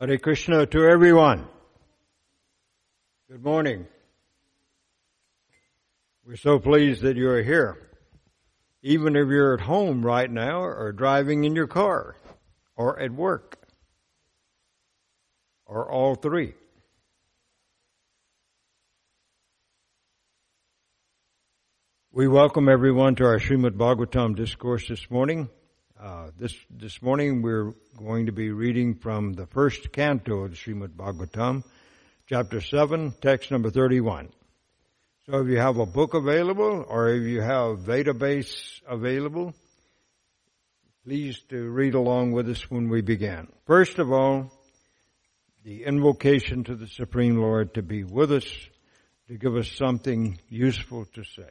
Hare 0.00 0.16
Krishna 0.16 0.64
to 0.64 0.86
everyone. 0.86 1.46
Good 3.30 3.44
morning. 3.44 3.86
We're 6.24 6.36
so 6.36 6.58
pleased 6.58 7.02
that 7.02 7.18
you're 7.18 7.42
here. 7.42 7.76
Even 8.82 9.14
if 9.14 9.28
you're 9.28 9.52
at 9.52 9.60
home 9.60 10.02
right 10.02 10.30
now 10.30 10.62
or 10.62 10.90
driving 10.92 11.44
in 11.44 11.54
your 11.54 11.66
car 11.66 12.16
or 12.76 12.98
at 12.98 13.12
work 13.12 13.58
or 15.66 15.92
all 15.92 16.14
three. 16.14 16.54
We 22.10 22.26
welcome 22.26 22.70
everyone 22.70 23.16
to 23.16 23.24
our 23.24 23.38
Srimad 23.38 23.72
Bhagavatam 23.72 24.34
discourse 24.34 24.88
this 24.88 25.10
morning. 25.10 25.50
Uh, 26.02 26.30
this 26.38 26.54
this 26.70 27.02
morning 27.02 27.42
we're 27.42 27.74
going 27.98 28.24
to 28.24 28.32
be 28.32 28.50
reading 28.50 28.94
from 28.94 29.34
the 29.34 29.44
first 29.44 29.92
canto 29.92 30.44
of 30.44 30.50
the 30.50 30.56
Srimad 30.56 30.96
Bhagavatam, 30.96 31.62
chapter 32.26 32.62
seven, 32.62 33.12
text 33.20 33.50
number 33.50 33.68
thirty-one. 33.68 34.30
So 35.26 35.42
if 35.42 35.48
you 35.48 35.58
have 35.58 35.76
a 35.76 35.84
book 35.84 36.14
available 36.14 36.86
or 36.88 37.10
if 37.10 37.24
you 37.24 37.42
have 37.42 37.80
database 37.80 38.80
available, 38.88 39.52
please 41.04 41.38
to 41.50 41.68
read 41.68 41.94
along 41.94 42.32
with 42.32 42.48
us 42.48 42.70
when 42.70 42.88
we 42.88 43.02
begin. 43.02 43.48
First 43.66 43.98
of 43.98 44.10
all, 44.10 44.50
the 45.64 45.84
invocation 45.84 46.64
to 46.64 46.76
the 46.76 46.88
Supreme 46.88 47.36
Lord 47.36 47.74
to 47.74 47.82
be 47.82 48.04
with 48.04 48.32
us, 48.32 48.50
to 49.28 49.36
give 49.36 49.54
us 49.54 49.70
something 49.70 50.38
useful 50.48 51.04
to 51.12 51.24
say. 51.24 51.50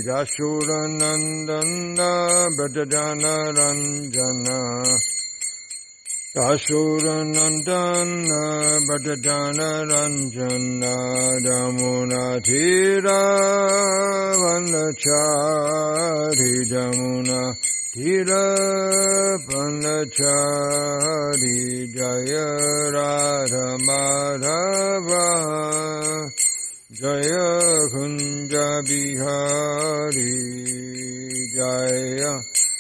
दाशुरनन्दन 0.09 2.03
ब्रजजन 2.57 3.25
Ranjan 3.59 4.45
Asuranandana 6.34 8.80
Bhattadana 8.88 9.84
Ranjana 9.84 10.96
Damunatira 11.44 13.20
Vanachari 14.40 15.12
Damuna 16.72 17.52
Tira 17.92 18.48
Vanachari 19.46 21.60
Jaya 21.92 22.48
Radha 22.96 23.68
Madhava 23.84 25.28
Jaya 26.94 27.52
Kunja 27.92 28.68
Bihari 28.88 30.32
Jaya 31.54 32.34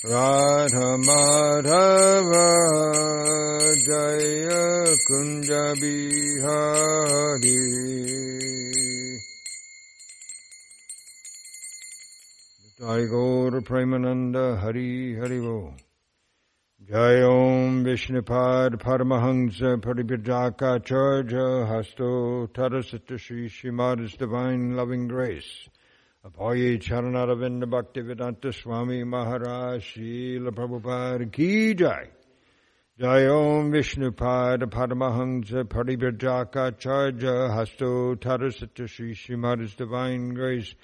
Radha 0.03 0.97
Madhava 0.97 2.49
Jaya 3.85 4.97
Kunja 5.07 5.75
Bihari. 5.79 7.61
Tagore 12.79 13.61
Premananda 13.61 14.59
Hari 14.59 15.13
Harivo 15.17 15.75
Jai 16.83 17.21
Om 17.21 17.83
Vishnupad 17.85 18.81
Paramahansa 18.81 19.77
Paribhijaka 19.79 20.83
Charja 20.83 21.67
Hasto 21.69 22.47
Tarasata 22.51 23.19
Sri 23.19 23.47
Shimada's 23.47 24.13
Divine 24.13 24.75
Loving 24.75 25.07
Grace. 25.07 25.69
Apoye 26.23 26.77
Charanaravinda 26.77 27.63
Bhaktivedanta 27.63 28.53
Swami 28.53 29.03
Maharaj 29.03 29.83
Srila 29.83 30.51
Prabhupada 30.51 31.31
Ki 31.31 31.73
Jai. 31.73 32.09
Jai 32.99 33.25
Om 33.25 33.71
Vishnupad 33.71 34.61
Paramahansa 34.69 35.63
Paribhajaka 35.63 36.77
Charja 36.77 37.49
Hasto 37.49 38.15
Tadasita 38.17 38.87
Shri 38.87 39.15
Shrimada's 39.15 39.73
Divine 39.73 40.35
Grace. 40.35 40.75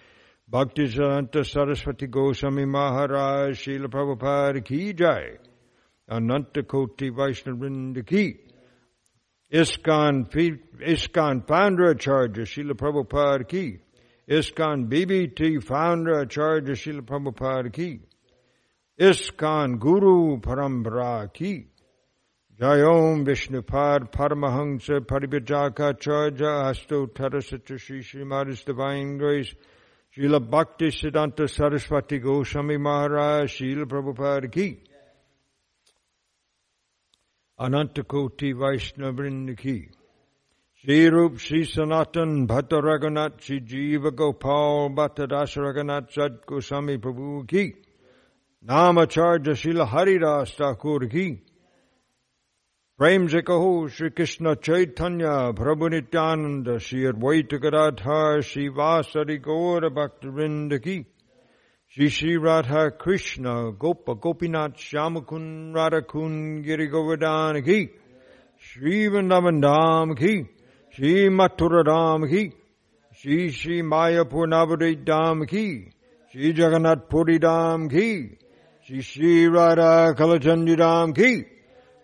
Bhakti 0.50 0.88
Saranta 0.88 1.46
Saraswati 1.46 2.08
Goswami 2.08 2.66
Maharaj 2.66 3.60
Srila 3.60 3.86
Prabhupada 3.86 4.66
Ki 4.66 4.92
Jai 4.94 5.38
Ananta 6.10 6.64
Koti 6.64 7.12
Vaishnavrinda 7.12 8.04
Ki 8.04 8.40
Iskan, 9.54 10.28
ISKCON 10.82 11.48
Founder 11.48 11.92
Acharya 11.92 12.44
Srila 12.44 12.72
Prabhupada 12.72 13.48
Ki 13.48 13.82
ISKCON 14.30 14.90
BBT 14.90 15.64
Founder 15.64 16.20
Acharya 16.20 16.74
Srila 16.74 17.00
Prabhupada 17.00 17.72
Ki. 17.72 18.02
ISKCON 19.00 19.80
Guru 19.80 20.42
Parambara 20.42 21.32
Ki. 21.32 21.68
Jai 22.60 22.82
Om 22.82 23.26
Vishnupad 23.26 24.12
Paramahansa 24.12 25.00
Paribhajaka 25.00 25.92
Acharya 25.92 26.70
Asto 26.70 27.06
Tarasatra 27.08 27.80
Shri 27.80 28.02
Srimada's 28.04 28.64
Divine 28.66 29.18
Grace 29.18 29.56
Srila 30.14 30.42
Bhakti 30.50 30.88
Siddhanta 30.88 31.50
Saraswati 31.50 32.20
Goswami 32.20 32.76
Maharaj 32.76 33.50
Srila 33.50 33.86
Prabhupada 33.86 34.52
Ki. 34.52 34.84
Anantakoti 37.58 38.54
Vaishnavrinda 38.54 39.58
Ki 39.58 39.88
Sri 40.87 41.09
Rup 41.09 41.39
Sri 41.39 41.65
Sanatan 41.65 42.47
Bhatta 42.47 42.77
Raghunath 42.83 43.41
Sri 43.41 43.61
Jiva 43.61 44.11
Gopal 44.15 44.89
Bhatta 44.91 45.29
Das 45.29 45.55
Raghunath 45.55 46.13
Sad 46.13 46.45
Goswami 46.45 46.99
Prabhu 46.99 47.47
Ki 47.47 47.73
Namacharya 48.67 49.55
Srila 49.55 49.87
Haridas 49.89 50.55
Thakur 50.57 51.09
Ki 51.09 51.41
प्रेम 53.01 53.27
से 53.29 53.41
कहो 53.43 53.71
श्री 53.95 54.09
कृष्ण 54.11 54.55
चैतन्य 54.63 55.27
प्रभु 55.59 55.89
नित्यानंद 55.89 56.69
श्री 56.87 57.05
अद्वैत 57.07 57.55
गदाधर 57.63 58.41
श्री 58.49 58.69
वासरि 58.77 59.37
गौर 59.47 59.89
भक्त 59.97 60.27
वृंद 60.27 60.77
की 60.85 60.97
श्री 61.97 62.09
श्री 62.17 62.35
राधा 62.45 62.89
कृष्ण 63.03 63.55
गोप 63.83 64.11
गोपीनाथ 64.23 64.79
श्याम 64.79 65.19
कुंड 65.31 65.77
राधा 65.77 66.01
कुंड 66.13 66.65
गिरि 66.65 66.87
गोवर्धन 66.95 67.61
की 67.69 67.85
श्री 68.69 69.07
वृंदावन 69.09 69.61
धाम 69.61 70.13
की 70.23 70.37
Shri 70.98 71.30
Mathura 71.30 71.86
Ram 71.86 72.28
ki, 72.28 72.54
Shri 73.14 73.52
Shri 73.52 73.84
Mayapur 73.84 74.48
Navadvip 74.48 75.06
Dham 75.06 75.48
ki, 75.48 75.92
Shri 76.32 76.54
Jagannath 76.54 77.08
Puri 77.08 77.38
Dham 77.38 77.88
ki, 77.88 78.36
Shri 78.84 79.02
Shri 79.02 79.48
Radha 79.48 80.16
Kalachandi 80.16 80.76
Dham 80.76 81.16
ki, 81.16 81.46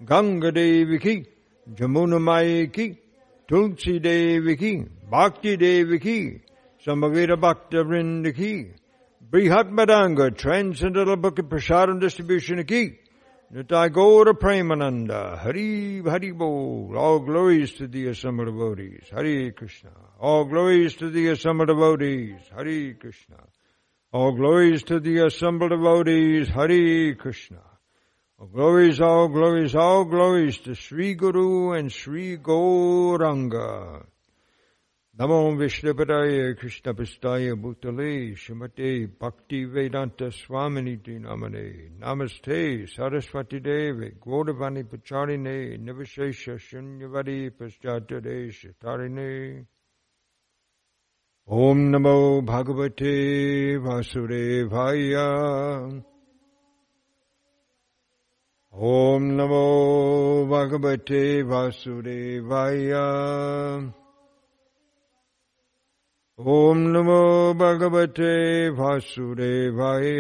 Ganga 0.06 0.52
Devi 0.52 1.00
ki, 1.00 1.26
Jamuna 1.74 2.22
Maya 2.22 2.68
ki, 2.68 3.00
Tulsi 3.48 3.98
Devi 3.98 4.56
ki, 4.58 4.86
Bhakti 5.10 5.58
Devi 5.58 5.98
ki, 5.98 6.42
Samavira 6.86 7.36
Bhakta 7.36 7.78
Vrinda 7.78 8.32
ki, 8.36 8.74
Brihat 9.28 9.72
Madanga, 9.72 10.38
Transcendental 10.38 11.16
Book 11.16 11.40
of 11.40 11.46
Prasadam 11.46 12.00
Distribution 12.00 12.64
ki, 12.64 13.00
Nitai 13.54 13.92
Gaura 13.92 14.34
Premananda, 14.34 15.38
Hari 15.38 16.02
Hari 16.02 16.32
Bol, 16.32 16.98
all 16.98 17.20
glories 17.20 17.74
to 17.74 17.88
the 17.88 18.08
assembled 18.08 18.48
devotees, 18.48 19.04
Hari 19.12 19.52
Krishna, 19.52 19.92
all 20.20 20.46
glories 20.46 20.96
to 20.96 21.12
the 21.12 21.28
assembled 21.28 21.68
devotees, 21.68 22.40
Hari 22.52 22.96
Krishna, 22.96 23.38
all 24.12 24.32
glories 24.32 24.82
to 24.84 25.00
the 25.00 25.28
assembled 25.28 25.70
devotees, 25.70 26.50
Hari 26.50 27.14
Krishna. 27.14 27.60
All 28.40 28.48
glories, 28.48 29.00
all 29.00 29.28
glories, 29.28 29.76
all 29.76 30.06
glories 30.06 30.58
to 30.62 30.74
Sri 30.74 31.14
Guru 31.14 31.74
and 31.74 31.92
Sri 31.92 32.38
Gauranga. 32.38 34.06
Namo 35.16 35.56
Vishnupadaya 35.56 36.58
Krishna 36.58 36.92
Pistaya 36.92 37.56
Bhutale 37.56 38.36
Shimate 38.36 39.08
Bhakti 39.20 39.66
Vedanta 39.66 40.32
Swamini 40.32 40.98
Dinamane 41.00 41.92
Namaste 42.00 42.90
Saraswati 42.90 43.60
Devi 43.62 44.16
Gaudavani 44.20 44.84
Pacharine 44.84 45.78
Nivashesha 45.78 46.58
Shunyavadi 46.58 47.52
Paschatade 47.52 48.52
Shatarine 48.52 49.68
Om 51.48 51.92
Namo 51.92 52.42
Bhagavate 52.44 53.78
Vasudevaya. 53.78 56.04
Om 58.74 59.38
Namo 59.38 60.48
Bhagavate 60.48 61.44
Vasudevaya. 61.46 63.94
ॐ 66.40 66.78
नमो 66.78 67.54
भगवते 67.54 68.70
वासुदेवाय। 68.70 70.12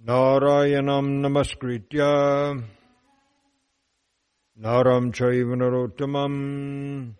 नारायणं 0.00 1.02
नमस्कृत्य। 1.02 1.98
नरं 4.58 5.10
चैव 5.10 5.54
नरोत्तमम्। 5.54 7.12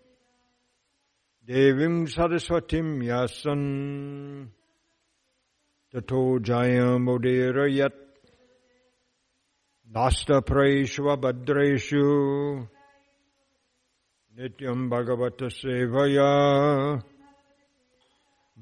देवीं 1.45 2.05
सरस्वतीं 2.05 3.03
यासन्। 3.03 4.47
ततो 5.93 6.39
जयमुदीरयत्। 6.39 8.27
नास्तप्रेष्वभद्रेषु। 9.87 11.13
Nityam 14.35 14.89
Bhagavata 14.89 15.47
Sevaya 15.47 16.99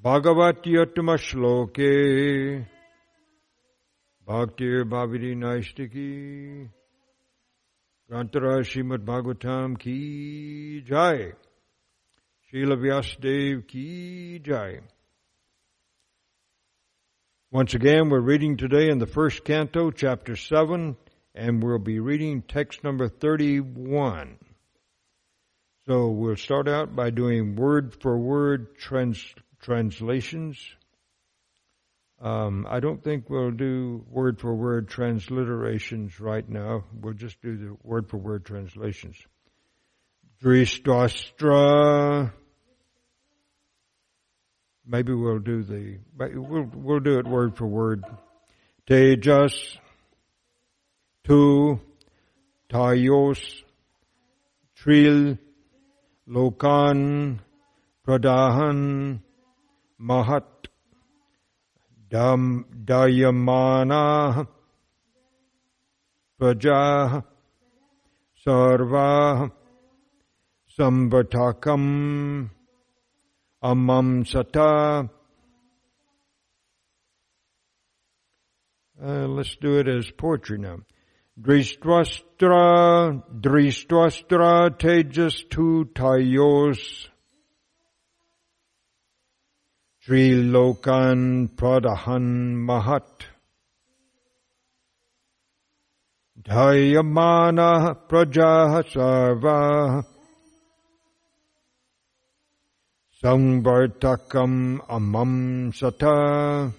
Bhagavatyatma 0.03 1.15
Shloke 1.17 2.65
Bhaktir 4.27 4.83
Bhaviri 4.83 5.33
Naistiki 5.33 6.67
Grantara 8.11 8.59
Srimad 8.65 9.05
Bhagavatam 9.05 9.79
Ki 9.79 10.81
Jai 10.81 11.31
Srila 12.51 13.65
Ki 13.65 14.39
Jai 14.39 14.79
Once 17.49 17.73
again, 17.75 18.09
we're 18.09 18.19
reading 18.19 18.57
today 18.57 18.89
in 18.89 18.97
the 18.97 19.07
first 19.07 19.45
canto, 19.45 19.89
chapter 19.89 20.35
7, 20.35 20.97
and 21.33 21.63
we'll 21.63 21.79
be 21.79 22.01
reading 22.01 22.41
text 22.41 22.83
number 22.83 23.07
31. 23.07 24.37
So 25.91 26.07
we'll 26.07 26.37
start 26.37 26.69
out 26.69 26.95
by 26.95 27.09
doing 27.09 27.57
word 27.57 27.93
for 28.01 28.17
word 28.17 28.77
trans- 28.77 29.35
translations. 29.61 30.57
Um, 32.21 32.65
I 32.69 32.79
don't 32.79 33.03
think 33.03 33.29
we'll 33.29 33.51
do 33.51 34.05
word 34.09 34.39
for 34.39 34.55
word 34.55 34.87
transliterations 34.87 36.21
right 36.21 36.47
now. 36.47 36.85
We'll 36.93 37.15
just 37.15 37.41
do 37.41 37.57
the 37.57 37.75
word 37.83 38.09
for 38.09 38.15
word 38.15 38.45
translations. 38.45 39.17
Dristastra. 40.41 42.31
Maybe 44.87 45.13
we'll 45.13 45.39
do 45.39 45.61
the, 45.61 45.97
we'll, 46.17 46.69
we'll 46.73 46.99
do 47.01 47.19
it 47.19 47.27
word 47.27 47.57
for 47.57 47.67
word. 47.67 48.05
Tejas, 48.89 49.77
Tu, 51.25 51.81
Tayos, 52.69 53.63
Tril, 54.79 55.37
Lokan, 56.31 57.39
Pradahan, 58.07 59.19
Mahat, 59.99 60.47
Dam, 62.09 62.65
Dayamana, 62.85 64.47
Sarva, 68.43 69.51
Sambatakam, 70.79 72.49
Amam 73.61 74.23
Sata. 74.23 75.09
Let's 78.97 79.55
do 79.57 79.79
it 79.79 79.87
as 79.89 80.09
poetry 80.11 80.59
now. 80.59 80.77
Dristvastra, 81.39 83.15
Tejas 84.77 85.49
tu 85.49 85.85
Tayos. 85.85 87.09
Sri 90.01 90.33
Lokan 90.33 91.47
Pradahan 91.55 92.55
Mahat. 92.67 93.07
Dayamana 96.41 97.95
Praja 98.09 98.83
Sarva. 98.83 100.03
Samvartakam 103.23 104.79
Amam 104.89 105.71
Sata. 105.71 106.73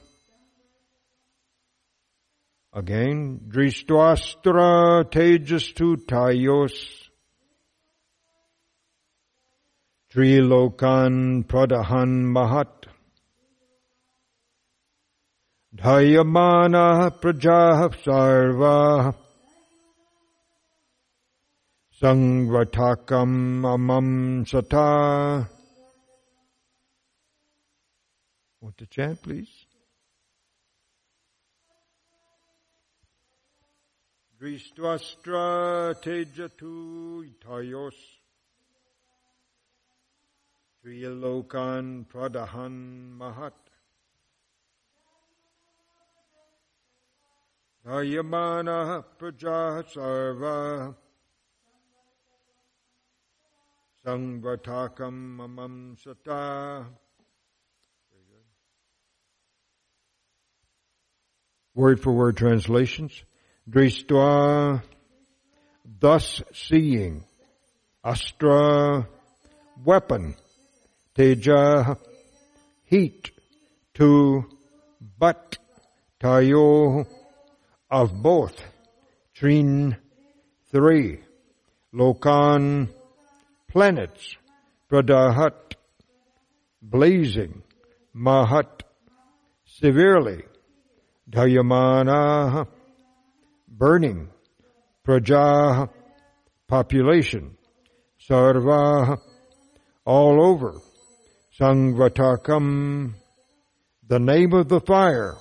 Again, 2.74 3.38
Dristvastra 3.48 5.04
Tejastu 5.04 5.96
Tayos. 6.06 6.72
Trilokan 10.10 11.44
Pradahan 11.44 12.32
Mahat. 12.32 12.86
Dhayamana 15.76 17.10
prajah 17.20 17.90
Sarva. 18.02 19.14
Sangvatakam 22.00 23.66
Amam 23.68 24.46
Sata. 24.48 25.46
Want 28.62 28.78
to 28.78 28.86
chant, 28.86 29.20
please? 29.20 29.51
Dristvastra 34.42 35.94
tejatu 36.02 37.22
itayos 37.22 37.94
Trilokan 40.82 42.10
pradahan 42.10 42.74
mahat. 43.14 43.54
Dayamana 47.86 49.04
praja 49.14 49.86
sarva. 49.86 50.92
Sangvatakam 54.04 55.38
mamam 55.38 55.94
sata. 56.02 56.86
Word 61.76 62.00
for 62.00 62.10
word 62.10 62.36
translations. 62.36 63.22
Dristva, 63.68 64.82
thus 66.00 66.42
seeing. 66.52 67.24
Astra, 68.04 69.06
weapon. 69.84 70.34
Teja, 71.14 71.96
heat. 72.84 73.30
To, 73.94 74.44
but. 75.18 75.58
Tayo, 76.22 77.04
of 77.90 78.22
both. 78.22 78.62
Trin, 79.34 79.96
three. 80.70 81.18
Lokan, 81.92 82.88
planets. 83.68 84.36
Pradahat, 84.88 85.74
blazing. 86.80 87.62
Mahat, 88.14 88.82
severely. 89.64 90.44
Dayamana, 91.28 92.68
burning. 93.72 94.28
Praja, 95.06 95.88
population. 96.68 97.56
Sarva, 98.28 99.18
all 100.04 100.44
over. 100.44 100.74
Sangvatakam, 101.58 103.14
the 104.06 104.18
name 104.18 104.52
of 104.52 104.68
the 104.68 104.80
fire, 104.80 105.36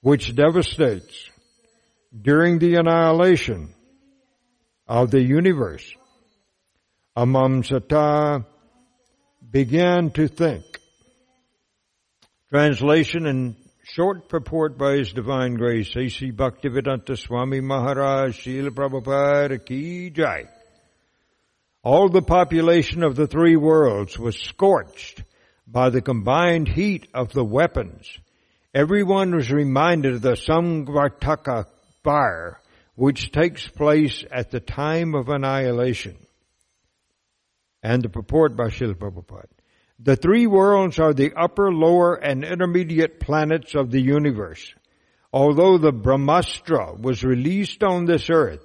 which 0.00 0.34
devastates 0.34 1.30
during 2.18 2.58
the 2.58 2.74
annihilation 2.76 3.74
of 4.86 5.10
the 5.10 5.22
universe. 5.22 5.94
Amam 7.16 7.62
Sata 7.62 8.44
began 9.48 10.10
to 10.10 10.28
think. 10.28 10.64
Translation 12.50 13.26
and 13.26 13.56
Short 13.84 14.28
purport 14.28 14.78
by 14.78 14.92
His 14.98 15.12
Divine 15.12 15.54
Grace, 15.54 15.90
A.C. 15.96 16.30
Bhaktivedanta 16.30 17.18
Swami 17.18 17.60
Maharaj, 17.60 18.38
Srila 18.38 18.70
Prabhupada 18.70 19.64
Ki 19.64 20.08
Jai. 20.10 20.44
All 21.82 22.08
the 22.08 22.22
population 22.22 23.02
of 23.02 23.16
the 23.16 23.26
three 23.26 23.56
worlds 23.56 24.16
was 24.16 24.38
scorched 24.38 25.24
by 25.66 25.90
the 25.90 26.00
combined 26.00 26.68
heat 26.68 27.08
of 27.12 27.32
the 27.32 27.44
weapons. 27.44 28.06
Everyone 28.72 29.34
was 29.34 29.50
reminded 29.50 30.14
of 30.14 30.22
the 30.22 30.36
Samvartaka 30.36 31.66
fire, 32.04 32.60
which 32.94 33.32
takes 33.32 33.66
place 33.66 34.24
at 34.30 34.52
the 34.52 34.60
time 34.60 35.16
of 35.16 35.28
annihilation. 35.28 36.16
And 37.82 38.00
the 38.00 38.08
purport 38.08 38.56
by 38.56 38.68
Srila 38.68 38.94
Prabhupada. 38.94 39.48
The 40.04 40.16
three 40.16 40.48
worlds 40.48 40.98
are 40.98 41.14
the 41.14 41.32
upper, 41.36 41.72
lower, 41.72 42.14
and 42.14 42.44
intermediate 42.44 43.20
planets 43.20 43.76
of 43.76 43.92
the 43.92 44.00
universe. 44.00 44.74
Although 45.32 45.78
the 45.78 45.92
Brahmastra 45.92 47.00
was 47.00 47.22
released 47.22 47.84
on 47.84 48.06
this 48.06 48.28
earth, 48.28 48.64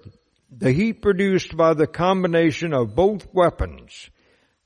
the 0.50 0.72
heat 0.72 1.02
produced 1.04 1.56
by 1.56 1.76
the 1.76 1.86
combination 1.86 2.74
of 2.74 2.96
both 2.96 3.28
weapons 3.34 4.10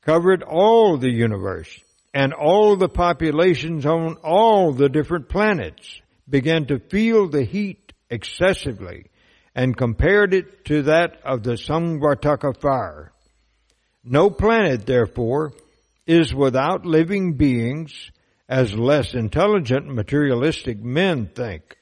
covered 0.01 0.43
all 0.43 0.97
the 0.97 1.11
universe 1.11 1.77
and 2.13 2.31
all 2.33 2.77
the 2.77 2.89
populations 2.89 3.85
on 3.85 4.15
all 4.23 4.71
the 4.71 4.87
different 4.87 5.27
planets 5.27 6.01
began 6.29 6.67
to 6.67 6.79
feel 6.79 7.27
the 7.27 7.43
heat 7.43 7.91
excessively 8.09 9.07
and 9.53 9.75
compared 9.75 10.33
it 10.33 10.63
to 10.65 10.83
that 10.83 11.19
of 11.25 11.43
the 11.43 11.57
Samvartaka 11.57 12.57
fire. 12.61 13.11
No 14.05 14.29
planet, 14.29 14.85
therefore, 14.85 15.51
is 16.11 16.33
without 16.35 16.85
living 16.85 17.33
beings 17.35 18.11
as 18.49 18.73
less 18.73 19.13
intelligent 19.13 19.87
materialistic 19.87 20.77
men 20.77 21.27
think. 21.27 21.77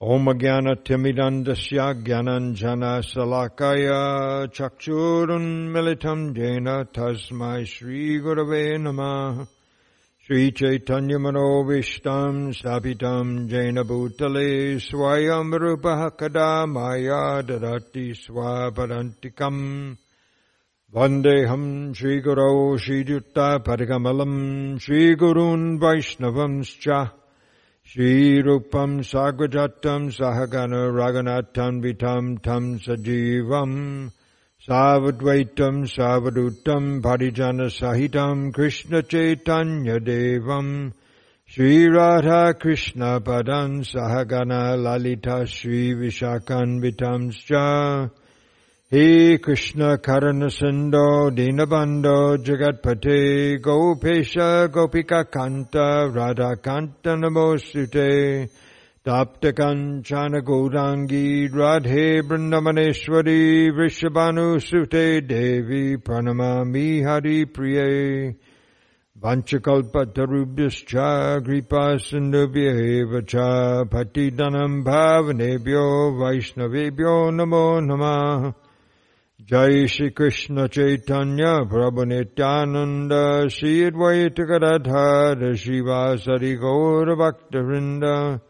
Om 0.00 0.26
Jnana 0.26 0.76
Timidandasya 0.76 2.04
Jnananjana 2.04 3.02
Salakaya 3.02 4.46
Chakchurun 4.46 5.70
Militam 5.74 6.36
Jena 6.36 6.84
Tasmai 6.84 7.66
Shri 7.66 8.20
Gurave 8.20 8.78
Namah 8.78 9.48
Shri 10.20 10.52
Chaitanya 10.52 11.18
Manovishtam 11.18 12.54
Sapitam 12.54 13.48
Jena 13.48 13.82
Bhutale 13.82 14.76
Swayam 14.78 15.52
Rupa 15.58 16.12
Kada 16.16 16.64
Maya 16.68 17.42
Dadati 17.42 18.14
Swaparantikam 18.14 19.96
Vandeham 20.90 21.94
Shri 21.94 22.22
Guru 22.22 22.78
Shri 22.78 23.04
Jutta 23.04 23.62
Parikamalam 23.62 24.80
Shri 24.80 25.14
Gurun 25.16 25.78
Vaishnavamscha 25.78 27.12
Shri 27.82 28.42
Rupam 28.42 29.00
Sagrajatam 29.04 30.10
Sahagana 30.10 30.90
Raganatam 30.90 31.82
Vitam 31.82 32.42
Tam 32.42 32.78
Sajivam 32.78 34.10
Savadvaitam 34.66 35.84
Savadutam 35.84 37.02
Parijana 37.02 37.68
Sahitam 37.68 38.54
Krishna 38.54 39.02
Chaitanya 39.02 40.00
Devam 40.00 40.94
Shri 41.44 41.86
Radha 41.86 42.54
Krishna 42.54 43.20
Padan 43.20 43.82
Sahagana 43.82 44.82
Lalita 44.82 45.46
Shri 45.46 45.92
Vishakan 45.92 46.80
Vitamscha 46.80 48.10
He 48.90 49.36
Krishna 49.36 49.98
Karana 49.98 50.48
Sindho 50.48 51.30
Dinabando 51.30 52.38
Jagatpate 52.38 53.60
Gopesha 53.60 54.66
Gopika 54.70 55.26
Kanta 55.26 56.10
Radha 56.10 56.56
Kanta 56.56 57.14
Namosute 57.20 58.48
Taptakanchana 59.04 60.40
Gaurangi 60.40 61.50
Radhe 61.50 62.22
Vrindavaneshwari 62.22 63.70
Vrishabhanu 63.72 64.58
Sute 64.58 65.20
Devi 65.20 65.98
Pranamami 65.98 67.02
Hari 67.04 67.44
Priye 67.44 68.36
Vanchakalpatarubhyascha 69.20 71.44
Kripa 71.44 71.98
Sindhubhyeva 72.00 73.20
cha 73.28 73.84
Patidanam 73.84 74.82
Bhavanebhyo 74.82 76.16
Vaishnavebhyo 76.16 77.30
Namo 77.34 77.80
Namah 77.84 78.54
Jai 79.50 79.86
Shri 79.86 80.10
Krishna 80.10 80.68
Chaitanya 80.68 81.64
Prabhu 81.64 82.06
Nityananda 82.06 83.48
Shri 83.48 83.90
Advaita 83.90 84.46
Gadadhara 84.46 85.54
Shivasari 85.54 86.60
Gaura 86.60 87.16
Bhakta 87.16 87.56
Vrinda 87.56 88.42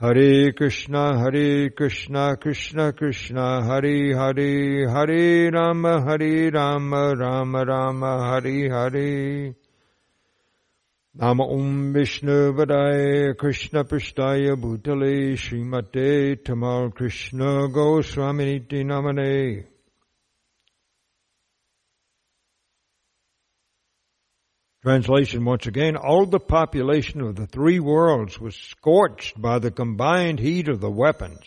Hare 0.00 0.52
Krishna, 0.52 1.16
Hare 1.16 1.70
Krishna, 1.70 2.36
Krishna 2.36 2.92
Krishna, 2.92 3.64
Hare 3.64 4.16
Hare, 4.16 4.88
Hare 4.90 5.52
Rama, 5.52 6.02
Hare 6.04 6.50
Rama, 6.50 7.14
Rama 7.14 7.64
Rama, 7.64 8.32
Hare 8.32 8.68
Hare. 8.68 9.54
Nama 11.14 11.44
Om 11.44 11.92
Vishnu 11.92 12.52
Vadaya 12.52 13.38
Krishna 13.38 13.84
Prishtaya 13.84 14.56
Bhutale 14.56 15.34
Srimate 15.34 16.42
Tamal 16.42 16.92
Krishna 16.92 17.68
Goswaminiti 17.68 18.82
Namane. 18.82 19.66
Translation 24.82 25.44
once 25.44 25.66
again, 25.66 25.96
all 25.96 26.26
the 26.26 26.40
population 26.40 27.20
of 27.20 27.36
the 27.36 27.46
three 27.46 27.78
worlds 27.78 28.40
was 28.40 28.56
scorched 28.56 29.40
by 29.40 29.60
the 29.60 29.70
combined 29.70 30.40
heat 30.40 30.68
of 30.68 30.80
the 30.80 30.90
weapons. 30.90 31.38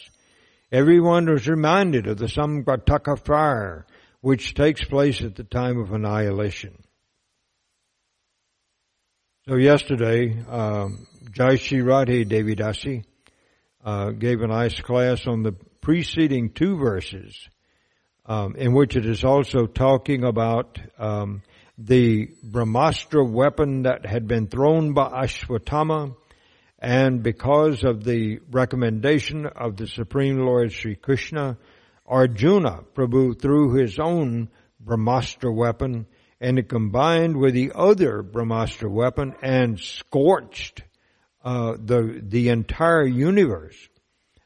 Everyone 0.72 1.30
was 1.30 1.46
reminded 1.46 2.08
of 2.08 2.18
the 2.18 2.28
Samvartaka 2.28 3.20
fire, 3.26 3.86
which 4.22 4.54
takes 4.54 4.86
place 4.86 5.22
at 5.22 5.36
the 5.36 5.44
time 5.44 5.78
of 5.78 5.92
annihilation. 5.92 6.78
So 9.50 9.58
yesterday, 9.58 10.42
um, 10.50 11.06
Jai 11.32 11.58
Shri 11.58 11.80
Radhe 11.80 12.26
Devidasi 12.26 13.04
uh, 13.84 14.12
gave 14.12 14.42
a 14.42 14.48
nice 14.48 14.80
class 14.80 15.28
on 15.28 15.44
the 15.44 15.52
preceding 15.82 16.52
two 16.52 16.78
verses, 16.78 17.38
um, 18.26 18.56
in 18.56 18.74
which 18.74 18.96
it 18.96 19.06
is 19.06 19.26
also 19.26 19.68
talking 19.68 20.24
about 20.24 20.80
um, 20.98 21.42
the 21.78 22.28
Brahmastra 22.44 23.30
weapon 23.30 23.84
that 23.84 24.06
had 24.06 24.28
been 24.28 24.48
thrown 24.48 24.94
by 24.94 25.26
Ashwatthama, 25.26 26.16
and 26.80 27.24
because 27.24 27.84
of 27.84 28.04
the 28.04 28.40
recommendation 28.52 29.46
of 29.46 29.76
the 29.76 29.88
Supreme 29.88 30.40
Lord 30.40 30.72
Sri 30.72 30.96
Krishna, 30.96 31.58
Arjuna 32.06 32.84
Prabhu 32.94 33.40
threw 33.40 33.74
his 33.74 33.98
own 34.00 34.50
Brahmastra 34.84 35.54
weapon 35.54 36.06
and 36.40 36.60
it 36.60 36.70
combined 36.70 37.38
with 37.38 37.54
the 37.54 37.72
other 37.74 38.22
Brahmastra 38.22 38.90
weapon 38.90 39.34
and 39.42 39.80
scorched 39.80 40.84
uh, 41.44 41.76
the 41.80 42.22
the 42.22 42.50
entire 42.50 43.06
universe. 43.06 43.78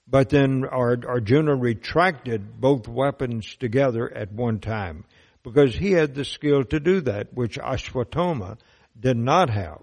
But 0.08 0.30
then 0.30 0.66
Arjuna 0.66 1.56
retracted 1.56 2.60
both 2.60 2.88
weapons 2.88 3.56
together 3.60 4.12
at 4.12 4.32
one 4.32 4.60
time 4.60 5.06
because 5.54 5.76
he 5.76 5.92
had 5.92 6.14
the 6.16 6.26
skill 6.26 6.64
to 6.66 6.80
do 6.80 7.02
that, 7.02 7.34
which 7.34 7.58
Ashwatthama 7.58 8.58
did 9.00 9.18
not 9.18 9.50
have. 9.50 9.82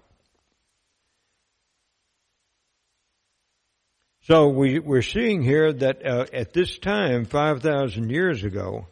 So 4.21 4.49
we, 4.49 4.79
we're 4.79 5.01
seeing 5.01 5.41
here 5.41 5.71
that 5.71 6.05
uh, 6.05 6.25
at 6.33 6.53
this 6.53 6.77
time, 6.79 7.25
5,000 7.25 8.09
years 8.09 8.43
ago, 8.43 8.87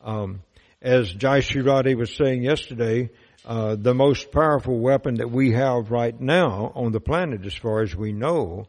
um, 0.00 0.42
as 0.82 1.12
Jai 1.12 1.40
Shri 1.40 1.62
Radhe 1.62 1.96
was 1.96 2.14
saying 2.14 2.42
yesterday, 2.42 3.10
uh, 3.44 3.76
the 3.76 3.94
most 3.94 4.32
powerful 4.32 4.78
weapon 4.78 5.16
that 5.16 5.30
we 5.30 5.52
have 5.52 5.90
right 5.90 6.18
now 6.20 6.72
on 6.74 6.92
the 6.92 7.00
planet, 7.00 7.46
as 7.46 7.54
far 7.54 7.82
as 7.82 7.94
we 7.94 8.12
know, 8.12 8.66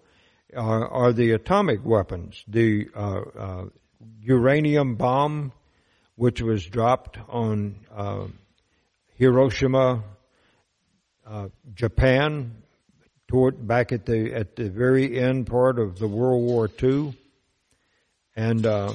are, 0.56 0.88
are 0.88 1.14
the 1.14 1.32
atomic 1.32 1.84
weapons. 1.84 2.44
The 2.48 2.88
uh, 2.96 3.22
uh 3.38 3.66
uranium 4.22 4.96
bomb 4.96 5.52
which 6.22 6.40
was 6.40 6.64
dropped 6.64 7.18
on 7.30 7.76
uh, 7.92 8.28
Hiroshima, 9.16 10.04
uh, 11.26 11.48
Japan, 11.74 12.62
toward 13.28 13.68
back 13.68 13.92
at 13.92 14.06
the 14.06 14.32
at 14.32 14.56
the 14.56 14.70
very 14.70 15.20
end 15.20 15.48
part 15.48 15.80
of 15.80 15.98
the 15.98 16.08
World 16.08 16.48
War 16.48 16.70
II, 16.84 17.18
and 18.36 18.64
uh, 18.68 18.94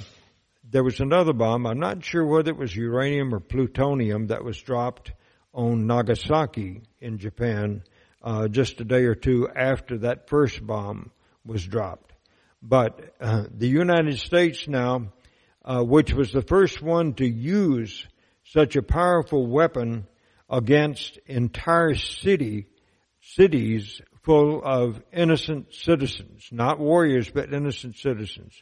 there 0.71 0.85
was 0.85 1.01
another 1.01 1.33
bomb. 1.33 1.67
I'm 1.67 1.81
not 1.81 2.05
sure 2.05 2.25
whether 2.25 2.53
it 2.53 2.57
was 2.57 2.77
uranium 2.77 3.35
or 3.35 3.41
plutonium 3.41 4.29
that 4.29 4.45
was 4.45 4.57
dropped 4.63 5.11
on 5.53 5.89
Nagasaki 5.89 6.83
in 7.01 7.19
Japan 7.19 7.83
uh, 8.23 8.47
just 8.47 8.81
a 8.81 8.85
day 8.85 9.03
or 9.03 9.17
two 9.17 9.49
after 9.53 9.99
that 9.99 10.29
first 10.29 10.65
bomb 10.65 11.11
was 11.45 11.67
dropped. 11.67 12.13
But 12.63 13.17
uh, 13.21 13.47
the 13.51 13.67
United 13.67 14.21
States 14.21 14.69
now 14.69 15.09
uh, 15.67 15.83
which 15.83 16.13
was 16.13 16.33
the 16.33 16.43
first 16.43 16.81
one 16.81 17.15
to 17.15 17.27
use 17.27 18.07
such 18.45 18.77
a 18.77 18.83
powerful 18.83 19.47
weapon 19.47 20.07
against 20.49 21.19
entire 21.27 21.95
city, 21.95 22.67
cities 23.21 24.01
full 24.23 24.63
of 24.65 25.03
innocent 25.13 25.75
citizens, 25.75 26.49
not 26.53 26.79
warriors, 26.79 27.29
but 27.31 27.53
innocent 27.53 27.97
citizens. 27.97 28.53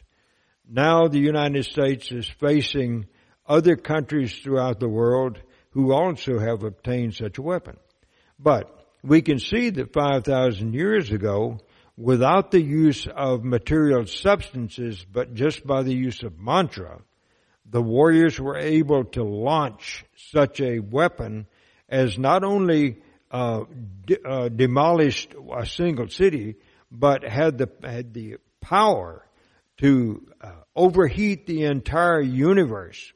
Now 0.67 1.07
the 1.07 1.19
United 1.19 1.65
States 1.65 2.11
is 2.11 2.27
facing 2.27 3.05
other 3.47 3.75
countries 3.75 4.35
throughout 4.35 4.79
the 4.79 4.89
world 4.89 5.39
who 5.71 5.91
also 5.91 6.39
have 6.39 6.63
obtained 6.63 7.13
such 7.13 7.37
a 7.37 7.43
weapon. 7.43 7.77
But 8.39 8.71
we 9.03 9.21
can 9.21 9.39
see 9.39 9.69
that 9.69 9.93
5,000 9.93 10.73
years 10.73 11.11
ago, 11.11 11.59
without 11.97 12.51
the 12.51 12.61
use 12.61 13.07
of 13.07 13.43
material 13.43 14.05
substances, 14.05 15.05
but 15.11 15.33
just 15.33 15.65
by 15.65 15.83
the 15.83 15.93
use 15.93 16.23
of 16.23 16.39
mantra, 16.39 16.99
the 17.69 17.81
warriors 17.81 18.39
were 18.39 18.57
able 18.57 19.05
to 19.05 19.23
launch 19.23 20.05
such 20.15 20.61
a 20.61 20.79
weapon 20.79 21.47
as 21.89 22.17
not 22.17 22.43
only 22.43 22.97
uh, 23.31 23.63
de- 24.05 24.21
uh, 24.27 24.49
demolished 24.49 25.33
a 25.55 25.65
single 25.65 26.07
city, 26.07 26.55
but 26.91 27.23
had 27.23 27.57
the 27.57 27.69
had 27.83 28.13
the 28.13 28.37
power 28.61 29.25
to 29.77 30.25
uh, 30.41 30.51
overheat 30.75 31.45
the 31.45 31.63
entire 31.63 32.21
universe. 32.21 33.11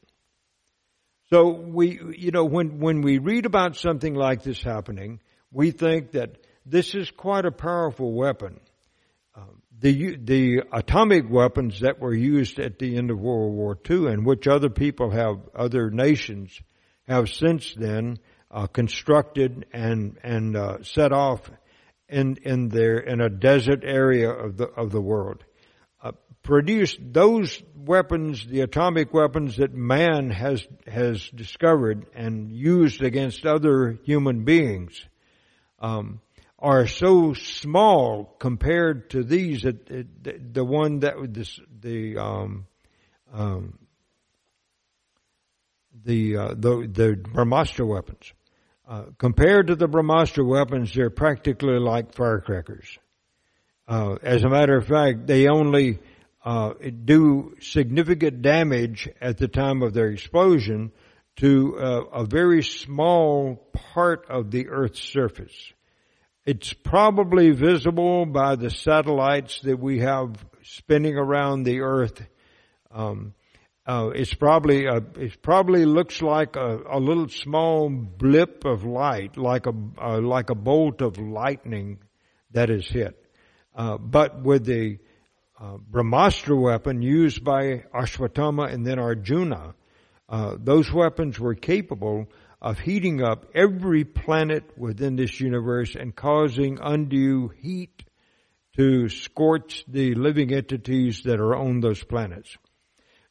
So 1.30 1.50
we, 1.50 2.00
you 2.18 2.32
know, 2.32 2.46
when 2.46 2.80
when 2.80 3.02
we 3.02 3.20
read 3.20 3.46
about 3.46 3.76
something 3.76 4.16
like 4.16 4.44
this 4.44 4.62
happening, 4.62 5.20
we 5.52 5.72
think 5.72 6.12
that 6.12 6.38
this 6.66 6.96
is 6.96 7.12
quite 7.12 7.46
a 7.46 7.52
powerful 7.52 8.12
weapon. 8.12 8.60
The 9.82 10.18
the 10.18 10.64
atomic 10.74 11.30
weapons 11.30 11.80
that 11.80 12.00
were 12.00 12.14
used 12.14 12.60
at 12.60 12.80
the 12.80 12.98
end 12.98 13.12
of 13.12 13.20
World 13.20 13.54
War 13.54 13.78
II, 13.90 14.08
and 14.08 14.26
which 14.26 14.46
other 14.46 14.70
people 14.70 15.12
have, 15.12 15.40
other 15.56 15.90
nations 15.90 16.60
have 17.08 17.30
since 17.30 17.74
then 17.76 18.20
uh, 18.52 18.68
constructed 18.68 19.66
and 19.72 20.18
and 20.22 20.58
uh, 20.58 20.84
set 20.84 21.14
off 21.14 21.50
in 22.10 22.38
in 22.44 22.68
their 22.70 22.98
in 22.98 23.22
a 23.22 23.30
desert 23.30 23.84
area 23.86 24.30
of 24.30 24.58
the 24.58 24.66
of 24.66 24.92
the 24.92 25.02
world. 25.02 25.44
Uh, 26.04 26.12
produced 26.44 27.00
those 27.02 27.62
weapons, 27.76 28.46
the 28.46 28.62
atomic 28.62 29.14
weapons 29.14 29.58
that 29.58 29.74
man 29.74 30.30
has 30.30 30.66
has 30.88 31.26
discovered 31.30 32.06
and 32.14 32.52
used 32.52 33.02
against 33.02 33.46
other 33.46 33.98
human 34.04 34.44
beings, 34.44 35.00
um, 35.80 36.20
are 36.60 36.88
so 36.88 37.34
small 37.34 38.36
compared 38.38 39.10
to 39.12 39.24
these 39.24 39.64
that 39.64 40.54
the, 40.54 40.64
one 40.64 41.00
that 41.00 41.16
the 41.34 41.50
the 41.80 42.18
um, 42.18 42.66
um, 43.34 43.80
the, 46.04 46.38
uh, 46.38 46.48
the 46.50 46.90
the 46.92 47.16
Brahmastra 47.16 47.88
weapons 47.88 48.34
uh, 48.90 49.04
compared 49.20 49.68
to 49.68 49.76
the 49.76 49.88
Brahmastra 49.88 50.44
weapons, 50.44 50.92
they're 50.96 51.12
practically 51.12 51.78
like 51.78 52.16
firecrackers. 52.16 52.98
Uh, 53.88 54.16
as 54.24 54.44
a 54.44 54.50
matter 54.50 54.78
of 54.78 54.88
fact, 54.88 55.28
they 55.28 55.48
only 55.48 56.00
uh, 56.44 56.74
do 57.06 57.56
significant 57.60 58.42
damage 58.42 59.08
at 59.22 59.38
the 59.38 59.48
time 59.48 59.84
of 59.84 59.94
their 59.94 60.08
explosion 60.08 60.92
to 61.36 61.78
uh, 61.78 62.04
a 62.14 62.26
very 62.26 62.64
small 62.64 63.58
part 63.94 64.26
of 64.28 64.50
the 64.50 64.70
Earth's 64.70 65.04
surface. 65.04 65.72
It's 66.52 66.74
probably 66.74 67.52
visible 67.52 68.26
by 68.26 68.56
the 68.56 68.72
satellites 68.72 69.62
that 69.62 69.78
we 69.78 70.00
have 70.00 70.44
spinning 70.64 71.16
around 71.16 71.62
the 71.62 71.82
Earth. 71.82 72.28
Um, 72.90 73.36
uh, 73.86 74.10
it's 74.16 74.34
probably 74.34 74.88
a, 74.88 74.96
it 74.96 75.44
probably 75.44 75.86
looks 75.86 76.24
like 76.24 76.56
a, 76.56 76.80
a, 76.90 77.00
little 77.00 77.30
small 77.30 77.88
blip 77.92 78.66
of 78.66 78.84
light, 78.84 79.38
like 79.38 79.68
a 79.68 79.74
uh, 80.02 80.20
like 80.22 80.50
a 80.50 80.56
bolt 80.56 81.04
of 81.04 81.20
lightning 81.20 82.00
that 82.50 82.72
is 82.72 82.88
hit. 82.88 83.24
Uh, 83.76 84.00
but 84.00 84.42
with 84.42 84.66
the 84.66 84.98
uh, 85.62 85.78
Brahmastra 85.78 86.60
weapon 86.60 87.04
used 87.04 87.44
by 87.44 87.84
Ashwatthama 87.94 88.74
and 88.74 88.84
then 88.84 88.98
Arjuna, 88.98 89.76
uh, 90.28 90.56
those 90.58 90.92
weapons 90.92 91.40
were 91.40 91.54
capable 91.54 92.28
of 92.62 92.80
heating 92.80 93.24
up 93.24 93.46
every 93.56 94.04
planet 94.04 94.78
within 94.78 95.16
this 95.16 95.40
universe 95.40 95.96
and 95.96 96.16
causing 96.16 96.78
undue 96.82 97.50
heat 97.62 98.04
to 98.76 99.10
scorch 99.10 99.84
the 99.88 100.14
living 100.16 100.54
entities 100.54 101.24
that 101.24 101.40
are 101.40 101.56
on 101.56 101.80
those 101.80 102.04
planets. 102.04 102.58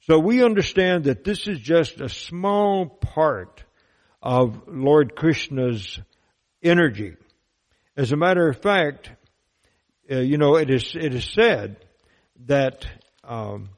So 0.02 0.18
we 0.18 0.42
understand 0.42 1.04
that 1.04 1.24
this 1.24 1.46
is 1.46 1.58
just 1.60 2.00
a 2.00 2.08
small 2.08 2.86
part 2.86 3.64
of 4.22 4.62
Lord 4.66 5.14
Krishna's 5.14 6.00
energy. 6.62 7.16
As 7.96 8.12
a 8.12 8.16
matter 8.16 8.48
of 8.48 8.60
fact, 8.62 9.10
uh, 10.10 10.20
you 10.20 10.38
know, 10.38 10.56
it 10.56 10.70
is, 10.70 10.94
it 10.94 11.14
is 11.14 11.24
said 11.24 11.84
that 12.46 12.86
um, 13.22 13.68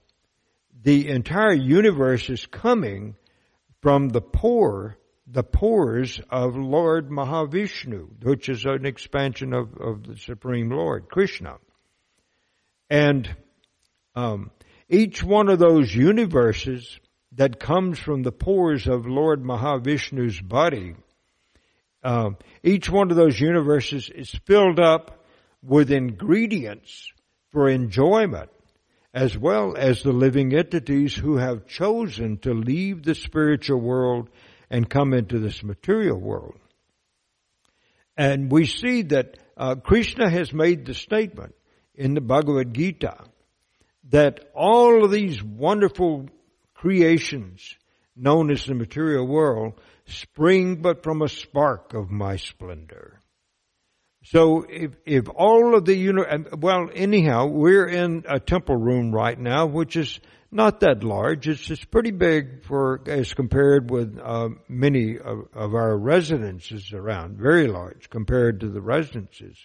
the 0.82 1.08
entire 1.08 1.54
universe 1.54 2.30
is 2.30 2.47
coming 2.47 3.17
from 3.82 4.08
the 4.08 4.21
pore, 4.21 4.97
the 5.32 5.43
pores 5.45 6.21
of 6.28 6.56
Lord 6.56 7.08
Mahavishnu, 7.08 8.23
which 8.23 8.49
is 8.49 8.64
an 8.64 8.84
expansion 8.84 9.52
of, 9.52 9.76
of 9.76 10.02
the 10.02 10.16
Supreme 10.16 10.71
Lord, 10.71 11.08
Krishna. 11.08 11.58
And 12.88 13.28
um, 14.16 14.50
each 14.88 15.23
one 15.23 15.49
of 15.49 15.60
those 15.60 15.95
universes 15.95 16.99
that 17.32 17.60
comes 17.60 17.99
from 17.99 18.23
the 18.23 18.32
pores 18.32 18.88
of 18.88 19.06
Lord 19.06 19.43
Mahavishnu's 19.43 20.40
body, 20.40 20.97
uh, 22.02 22.30
each 22.64 22.90
one 22.90 23.10
of 23.10 23.16
those 23.16 23.38
universes 23.38 24.10
is 24.12 24.30
filled 24.47 24.80
up 24.80 25.25
with 25.62 25.93
ingredients 25.93 27.12
for 27.52 27.69
enjoyment, 27.69 28.50
as 29.14 29.38
well 29.38 29.76
as 29.76 30.02
the 30.02 30.12
living 30.12 30.54
entities 30.54 31.14
who 31.14 31.36
have 31.36 31.69
chosen 31.69 32.38
to 32.38 32.52
leave 32.52 33.04
the 33.04 33.14
spiritual 33.14 33.80
world 33.80 34.28
and 34.71 34.89
come 34.89 35.13
into 35.13 35.39
this 35.39 35.63
material 35.63 36.19
world. 36.19 36.59
And 38.17 38.50
we 38.50 38.67
see 38.67 39.02
that 39.02 39.39
uh, 39.56 39.76
Krishna 39.76 40.30
has 40.30 40.52
made 40.52 40.87
the 40.87 40.95
statement 40.95 41.54
in 41.95 42.15
the 42.15 42.21
Bhagavad 42.21 42.75
Gita 42.75 43.17
that 44.11 44.50
all 44.54 45.04
of 45.04 45.11
these 45.11 45.43
wonderful 45.43 46.28
creations 46.75 47.76
known 48.17 48.50
as 48.50 48.65
the 48.65 48.75
material 48.75 49.26
world 49.26 49.80
spring 50.06 50.76
but 50.76 51.02
from 51.02 51.23
a 51.23 51.28
spark 51.28 51.95
of 51.95 52.11
my 52.11 52.37
splendor. 52.37 53.21
So 54.25 54.67
if, 54.69 54.93
if 55.06 55.28
all 55.35 55.75
of 55.75 55.85
the, 55.87 56.47
well, 56.59 56.89
anyhow, 56.95 57.47
we're 57.47 57.87
in 57.87 58.25
a 58.28 58.39
temple 58.39 58.76
room 58.76 59.13
right 59.13 59.39
now, 59.39 59.67
which 59.67 59.97
is 59.97 60.21
not 60.50 60.80
that 60.80 61.04
large. 61.04 61.47
It's 61.49 61.60
just 61.60 61.91
pretty 61.91 62.10
big 62.10 62.65
for, 62.65 63.00
as 63.06 63.34
compared 63.34 63.91
with, 63.91 64.19
uh, 64.23 64.50
many 64.69 65.19
of, 65.19 65.49
of 65.54 65.75
our 65.75 65.97
residences 65.97 66.93
around. 66.93 67.39
Very 67.39 67.69
large 67.69 68.10
compared 68.10 68.60
to 68.60 68.69
the 68.69 68.80
residences. 68.80 69.56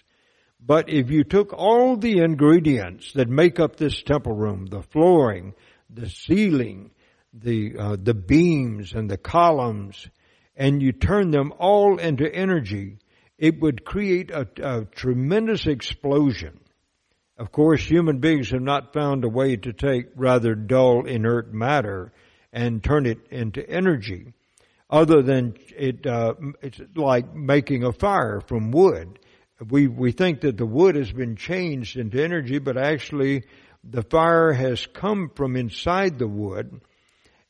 But 0.60 0.88
if 0.88 1.10
you 1.10 1.24
took 1.24 1.52
all 1.52 1.96
the 1.96 2.18
ingredients 2.18 3.12
that 3.14 3.28
make 3.28 3.60
up 3.60 3.76
this 3.76 4.02
temple 4.02 4.34
room, 4.34 4.66
the 4.66 4.82
flooring, 4.82 5.54
the 5.90 6.08
ceiling, 6.08 6.90
the, 7.32 7.76
uh, 7.78 7.96
the 8.00 8.14
beams 8.14 8.92
and 8.92 9.10
the 9.10 9.18
columns, 9.18 10.08
and 10.56 10.82
you 10.82 10.92
turn 10.92 11.30
them 11.30 11.52
all 11.58 11.98
into 11.98 12.32
energy, 12.32 12.98
it 13.38 13.60
would 13.60 13.84
create 13.84 14.30
a, 14.30 14.48
a 14.62 14.84
tremendous 14.86 15.66
explosion. 15.66 16.58
Of 17.38 17.52
course, 17.52 17.84
human 17.84 18.18
beings 18.18 18.50
have 18.50 18.62
not 18.62 18.92
found 18.92 19.24
a 19.24 19.28
way 19.28 19.56
to 19.56 19.72
take 19.72 20.06
rather 20.14 20.54
dull, 20.54 21.06
inert 21.06 21.52
matter 21.52 22.12
and 22.52 22.82
turn 22.82 23.04
it 23.06 23.18
into 23.30 23.68
energy, 23.68 24.32
other 24.88 25.22
than 25.22 25.54
it. 25.76 26.06
Uh, 26.06 26.34
it's 26.62 26.80
like 26.94 27.34
making 27.34 27.84
a 27.84 27.92
fire 27.92 28.40
from 28.40 28.70
wood 28.70 29.18
we, 29.64 29.86
we 29.86 30.12
think 30.12 30.42
that 30.42 30.56
the 30.56 30.66
wood 30.66 30.96
has 30.96 31.10
been 31.10 31.36
changed 31.36 31.96
into 31.96 32.22
energy, 32.22 32.58
but 32.58 32.76
actually 32.76 33.44
the 33.82 34.02
fire 34.02 34.52
has 34.52 34.86
come 34.86 35.30
from 35.34 35.56
inside 35.56 36.18
the 36.18 36.28
wood. 36.28 36.80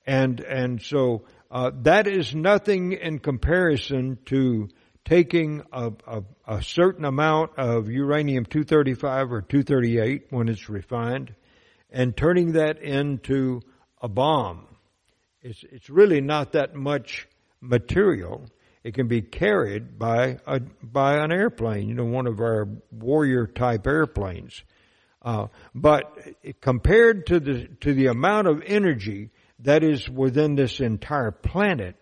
And, 0.06 0.40
and 0.40 0.80
so, 0.80 1.24
uh, 1.50 1.70
that 1.82 2.06
is 2.06 2.34
nothing 2.34 2.92
in 2.92 3.18
comparison 3.18 4.18
to 4.26 4.68
taking 5.06 5.62
a, 5.72 5.92
a, 6.06 6.22
a 6.46 6.62
certain 6.62 7.06
amount 7.06 7.52
of 7.56 7.88
uranium-235 7.88 9.30
or 9.30 9.40
238 9.40 10.26
when 10.30 10.48
it's 10.48 10.68
refined 10.68 11.34
and 11.90 12.14
turning 12.14 12.52
that 12.52 12.82
into 12.82 13.62
a 14.02 14.08
bomb. 14.08 14.66
It's, 15.40 15.64
it's 15.72 15.88
really 15.88 16.20
not 16.20 16.52
that 16.52 16.74
much 16.74 17.26
material 17.60 18.46
it 18.86 18.94
can 18.94 19.08
be 19.08 19.20
carried 19.20 19.98
by 19.98 20.38
a 20.46 20.60
by 20.60 21.16
an 21.16 21.32
airplane, 21.32 21.88
you 21.88 21.94
know, 21.96 22.04
one 22.04 22.28
of 22.28 22.38
our 22.38 22.68
warrior 22.92 23.48
type 23.48 23.84
airplanes. 23.84 24.62
Uh, 25.20 25.48
but 25.74 26.16
compared 26.60 27.26
to 27.26 27.40
the 27.40 27.66
to 27.80 27.92
the 27.94 28.06
amount 28.06 28.46
of 28.46 28.62
energy 28.64 29.30
that 29.58 29.82
is 29.82 30.08
within 30.08 30.54
this 30.54 30.78
entire 30.78 31.32
planet, 31.32 31.96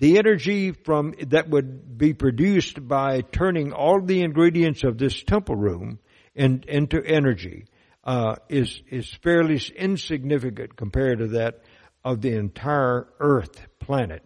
the 0.00 0.18
energy 0.18 0.72
from 0.72 1.14
that 1.28 1.48
would 1.50 1.96
be 1.98 2.14
produced 2.14 2.88
by 2.88 3.20
turning 3.20 3.72
all 3.72 4.00
the 4.00 4.22
ingredients 4.22 4.82
of 4.82 4.96
this 4.96 5.22
temple 5.22 5.54
room 5.54 5.98
in, 6.34 6.64
into 6.66 7.04
energy 7.04 7.66
uh, 8.02 8.36
is 8.48 8.82
is 8.90 9.12
fairly 9.22 9.60
insignificant 9.76 10.74
compared 10.74 11.18
to 11.18 11.28
that 11.28 11.60
of 12.02 12.22
the 12.22 12.34
entire 12.34 13.08
Earth 13.20 13.60
planet. 13.78 14.24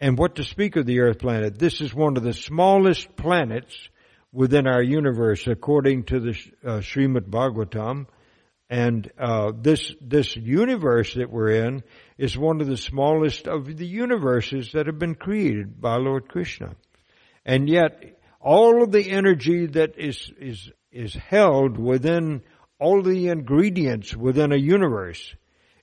And 0.00 0.16
what 0.16 0.36
to 0.36 0.44
speak 0.44 0.76
of 0.76 0.86
the 0.86 1.00
Earth 1.00 1.18
planet? 1.18 1.58
This 1.58 1.82
is 1.82 1.94
one 1.94 2.16
of 2.16 2.22
the 2.22 2.32
smallest 2.32 3.14
planets 3.16 3.76
within 4.32 4.66
our 4.66 4.82
universe, 4.82 5.46
according 5.46 6.04
to 6.04 6.20
the 6.20 6.30
uh, 6.64 6.78
Srimad 6.80 7.28
Bhagavatam. 7.28 8.06
And 8.70 9.10
uh, 9.18 9.52
this 9.54 9.94
this 10.00 10.34
universe 10.36 11.14
that 11.14 11.30
we're 11.30 11.66
in 11.66 11.82
is 12.18 12.36
one 12.36 12.60
of 12.60 12.66
the 12.66 12.76
smallest 12.76 13.46
of 13.46 13.76
the 13.76 13.86
universes 13.86 14.72
that 14.72 14.86
have 14.86 14.98
been 14.98 15.14
created 15.14 15.80
by 15.80 15.96
Lord 15.96 16.28
Krishna. 16.28 16.74
And 17.44 17.68
yet, 17.68 18.18
all 18.40 18.82
of 18.82 18.92
the 18.92 19.10
energy 19.10 19.66
that 19.66 19.98
is, 19.98 20.32
is, 20.38 20.70
is 20.90 21.14
held 21.14 21.78
within 21.78 22.42
all 22.78 23.02
the 23.02 23.28
ingredients 23.28 24.14
within 24.14 24.52
a 24.52 24.56
universe 24.56 25.34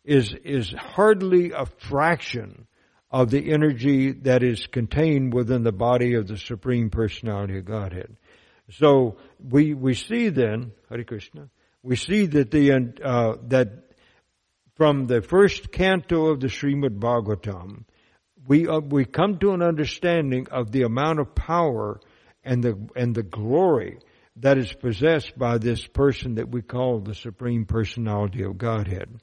is, 0.03 0.33
is 0.43 0.71
hardly 0.71 1.51
a 1.51 1.65
fraction 1.65 2.67
of 3.09 3.29
the 3.29 3.51
energy 3.51 4.11
that 4.11 4.43
is 4.43 4.67
contained 4.67 5.33
within 5.33 5.63
the 5.63 5.71
body 5.71 6.15
of 6.15 6.27
the 6.27 6.37
Supreme 6.37 6.89
Personality 6.89 7.59
of 7.59 7.65
Godhead. 7.65 8.15
So 8.71 9.17
we, 9.39 9.73
we 9.73 9.93
see 9.93 10.29
then, 10.29 10.71
Hare 10.89 11.03
Krishna, 11.03 11.49
we 11.83 11.95
see 11.95 12.25
that 12.27 12.49
the, 12.49 12.71
uh, 13.03 13.35
that 13.47 13.92
from 14.75 15.05
the 15.05 15.21
first 15.21 15.71
canto 15.71 16.27
of 16.27 16.39
the 16.39 16.47
Srimad 16.47 16.99
Bhagavatam, 16.99 17.83
we, 18.47 18.67
uh, 18.67 18.79
we 18.79 19.05
come 19.05 19.37
to 19.39 19.51
an 19.51 19.61
understanding 19.61 20.47
of 20.51 20.71
the 20.71 20.83
amount 20.83 21.19
of 21.19 21.35
power 21.35 21.99
and 22.43 22.63
the, 22.63 22.77
and 22.95 23.15
the 23.15 23.23
glory 23.23 23.99
that 24.37 24.57
is 24.57 24.73
possessed 24.73 25.37
by 25.37 25.57
this 25.57 25.85
person 25.85 26.35
that 26.35 26.49
we 26.49 26.61
call 26.61 26.99
the 26.99 27.13
Supreme 27.13 27.65
Personality 27.65 28.43
of 28.43 28.57
Godhead. 28.57 29.21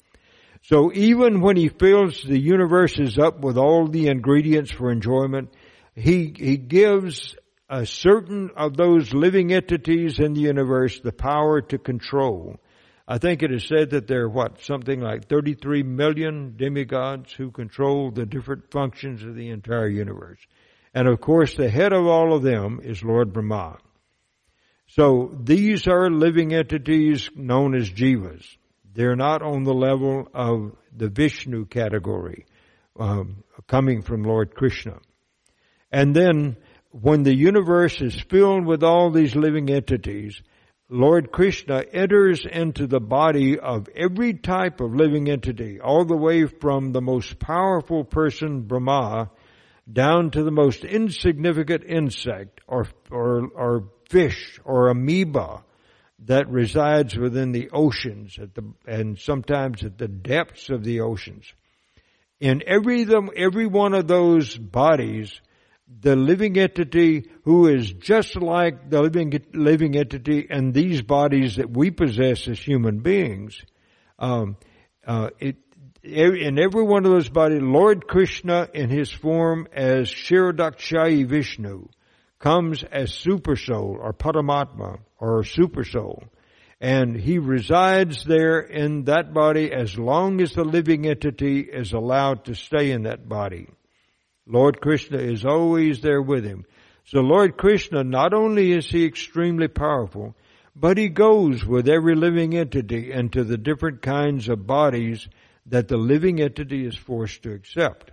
So 0.63 0.93
even 0.93 1.41
when 1.41 1.57
he 1.57 1.69
fills 1.69 2.23
the 2.23 2.39
universes 2.39 3.19
up 3.19 3.41
with 3.41 3.57
all 3.57 3.89
the 3.89 4.09
ingredients 4.09 4.71
for 4.71 4.91
enjoyment, 4.91 5.55
he, 5.95 6.33
he 6.37 6.57
gives 6.57 7.35
a 7.69 7.87
certain 7.87 8.51
of 8.57 8.77
those 8.77 9.13
living 9.13 9.53
entities 9.53 10.19
in 10.19 10.35
the 10.35 10.43
universe 10.43 11.01
the 11.01 11.13
power 11.13 11.61
to 11.63 11.79
control. 11.79 12.57
I 13.11 13.19
think 13.19 13.43
it 13.43 13.51
is 13.51 13.65
said 13.65 13.91
that 13.91 14.07
there 14.07 14.23
are 14.23 14.29
what, 14.29 14.63
something 14.63 15.01
like 15.01 15.27
33 15.27 15.83
million 15.83 16.55
demigods 16.57 17.33
who 17.33 17.51
control 17.51 18.13
the 18.13 18.25
different 18.25 18.71
functions 18.71 19.25
of 19.25 19.35
the 19.35 19.49
entire 19.49 19.89
universe. 19.89 20.39
And 20.95 21.09
of 21.09 21.21
course 21.21 21.57
the 21.57 21.69
head 21.69 21.93
of 21.93 22.07
all 22.07 22.33
of 22.33 22.45
them 22.45 22.79
is 22.85 23.03
Lord 23.03 23.33
Brahma. 23.33 23.79
So 24.87 25.37
these 25.43 25.89
are 25.89 26.09
living 26.09 26.55
entities 26.55 27.29
known 27.35 27.75
as 27.75 27.91
jivas. 27.91 28.47
They're 28.95 29.17
not 29.17 29.43
on 29.43 29.65
the 29.65 29.75
level 29.75 30.29
of 30.33 30.77
the 30.97 31.09
Vishnu 31.09 31.67
category, 31.67 32.47
um, 32.97 33.43
coming 33.67 34.03
from 34.03 34.23
Lord 34.23 34.55
Krishna. 34.55 34.99
And 35.91 36.15
then 36.15 36.57
when 36.93 37.25
the 37.25 37.35
universe 37.35 38.01
is 38.01 38.21
filled 38.31 38.67
with 38.67 38.85
all 38.85 39.11
these 39.11 39.35
living 39.35 39.69
entities, 39.69 40.41
Lord 40.93 41.31
Krishna 41.31 41.85
enters 41.93 42.45
into 42.45 42.89
the 42.89 42.99
body 42.99 43.61
of 43.61 43.89
every 43.95 44.35
type 44.35 44.81
of 44.81 44.93
living 44.93 45.31
entity, 45.31 45.81
all 45.81 46.05
the 46.05 46.17
way 46.17 46.47
from 46.47 46.91
the 46.91 47.01
most 47.01 47.39
powerful 47.39 48.03
person, 48.03 48.63
Brahma, 48.63 49.31
down 49.91 50.33
to 50.33 50.43
the 50.43 50.51
most 50.51 50.85
insignificant 50.85 51.85
insect 51.85 52.61
or, 52.67 52.89
or, 53.09 53.47
or 53.55 53.89
fish 54.09 54.59
or 54.65 54.89
amoeba 54.89 55.63
that 56.25 56.51
resides 56.51 57.17
within 57.17 57.53
the 57.53 57.71
oceans 57.71 58.37
at 58.41 58.57
the, 58.57 58.65
and 58.85 59.17
sometimes 59.17 59.85
at 59.85 59.97
the 59.97 60.09
depths 60.09 60.71
of 60.71 60.83
the 60.83 61.03
oceans. 61.03 61.45
In 62.41 62.65
every, 62.67 63.07
every 63.37 63.67
one 63.67 63.95
of 63.95 64.09
those 64.09 64.57
bodies, 64.57 65.41
the 65.99 66.17
living 66.17 66.59
entity 66.59 67.31
who 67.45 67.69
is 67.69 67.93
just 67.93 68.37
like 68.37 68.91
the 68.91 69.03
living, 69.03 69.33
living 69.53 69.97
entity 69.97 70.47
and 70.49 70.73
these 70.73 71.03
bodies 71.03 71.57
that 71.57 71.71
we 71.71 71.91
possess 71.91 72.47
as 72.49 72.59
human 72.59 73.01
beings, 73.01 73.61
um, 74.19 74.57
uh, 75.07 75.31
it, 75.39 75.57
in 76.03 76.59
every 76.59 76.83
one 76.83 77.05
of 77.05 77.13
those 77.13 77.29
bodies, 77.29 77.61
Lord 77.61 78.07
Krishna 78.07 78.69
in 78.73 78.89
his 78.89 79.11
form 79.11 79.67
as 79.73 80.11
Kshirodakshayi 80.11 81.27
Vishnu 81.27 81.89
comes 82.39 82.83
as 82.85 83.13
super 83.13 83.57
soul 83.57 83.99
or 84.01 84.13
Paramatma 84.13 85.01
or 85.19 85.45
super 85.45 85.85
soul. 85.85 86.25
And 86.81 87.15
he 87.15 87.39
resides 87.39 88.25
there 88.25 88.61
in 88.61 89.05
that 89.05 89.35
body 89.35 89.71
as 89.71 89.99
long 89.99 90.41
as 90.41 90.53
the 90.53 90.65
living 90.65 91.07
entity 91.07 91.61
is 91.61 91.93
allowed 91.93 92.47
to 92.47 92.55
stay 92.55 92.91
in 92.91 93.03
that 93.03 93.29
body. 93.29 93.69
Lord 94.51 94.81
Krishna 94.81 95.19
is 95.19 95.45
always 95.45 96.01
there 96.01 96.21
with 96.21 96.45
him. 96.45 96.65
So 97.05 97.21
Lord 97.21 97.57
Krishna, 97.57 98.03
not 98.03 98.35
only 98.35 98.73
is 98.73 98.87
he 98.87 99.05
extremely 99.05 99.69
powerful, 99.69 100.35
but 100.75 100.99
he 100.99 101.09
goes 101.09 101.65
with 101.65 101.89
every 101.89 102.15
living 102.15 102.57
entity 102.57 103.13
into 103.13 103.45
the 103.45 103.57
different 103.57 104.03
kinds 104.03 104.49
of 104.49 104.67
bodies 104.67 105.29
that 105.67 105.89
the 105.89 105.97
living 105.97 106.41
entity 106.41 106.85
is 106.85 106.97
forced 106.97 107.43
to 107.43 107.53
accept. 107.53 108.11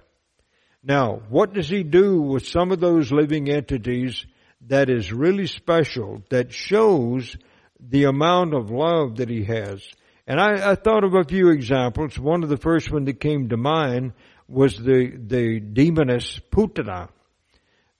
Now, 0.84 1.22
what 1.30 1.54
does 1.54 1.70
he 1.70 1.84
do 1.84 2.22
with 2.22 2.48
some 2.48 2.72
of 2.72 2.80
those 2.80 3.12
living 3.12 3.50
entities 3.50 4.26
that 4.68 4.90
is 4.90 5.12
really 5.12 5.48
special, 5.48 6.24
that 6.30 6.54
shows 6.54 7.36
the 7.80 8.06
amount 8.06 8.54
of 8.54 8.70
love 8.70 9.18
that 9.18 9.30
he 9.30 9.44
has? 9.46 9.88
And 10.28 10.40
I, 10.40 10.72
I 10.72 10.76
thought 10.76 11.04
of 11.04 11.14
a 11.14 11.24
few 11.24 11.50
examples. 11.50 12.20
One 12.20 12.44
of 12.44 12.50
the 12.50 12.58
first 12.58 12.92
one 12.92 13.06
that 13.06 13.20
came 13.20 13.50
to 13.50 13.58
mind 13.58 14.14
was 14.48 14.78
the, 14.78 15.12
the 15.18 15.60
demoness 15.60 16.40
Putana. 16.52 17.10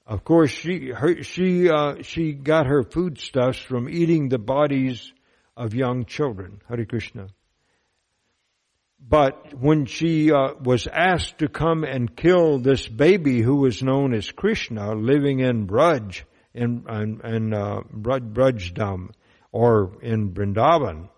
Of 0.06 0.24
course, 0.24 0.52
she, 0.52 0.90
her, 0.90 1.22
she, 1.24 1.70
uh, 1.70 2.02
she 2.02 2.32
got 2.32 2.68
her 2.68 2.84
foodstuffs 2.84 3.60
from 3.60 3.90
eating 3.90 4.30
the 4.30 4.38
bodies 4.38 5.12
of 5.58 5.74
young 5.74 6.06
children. 6.06 6.62
Hare 6.70 6.86
Krishna. 6.86 7.28
But 9.00 9.54
when 9.54 9.86
she 9.86 10.32
uh, 10.32 10.54
was 10.64 10.88
asked 10.88 11.40
to 11.40 11.48
come 11.48 11.84
and 11.84 12.16
kill 12.16 12.60
this 12.60 12.88
baby 12.88 13.42
who 13.42 13.58
was 13.58 13.84
known 13.84 14.14
as 14.14 14.32
Krishna, 14.32 14.94
living 14.94 15.40
in 15.40 15.68
Braj, 15.68 16.24
in, 16.54 16.86
in, 16.90 17.22
in 17.24 17.54
uh, 17.54 17.82
Brajdam, 17.94 19.12
or 19.52 19.98
in 20.02 20.32
Vrindavan, 20.32 21.10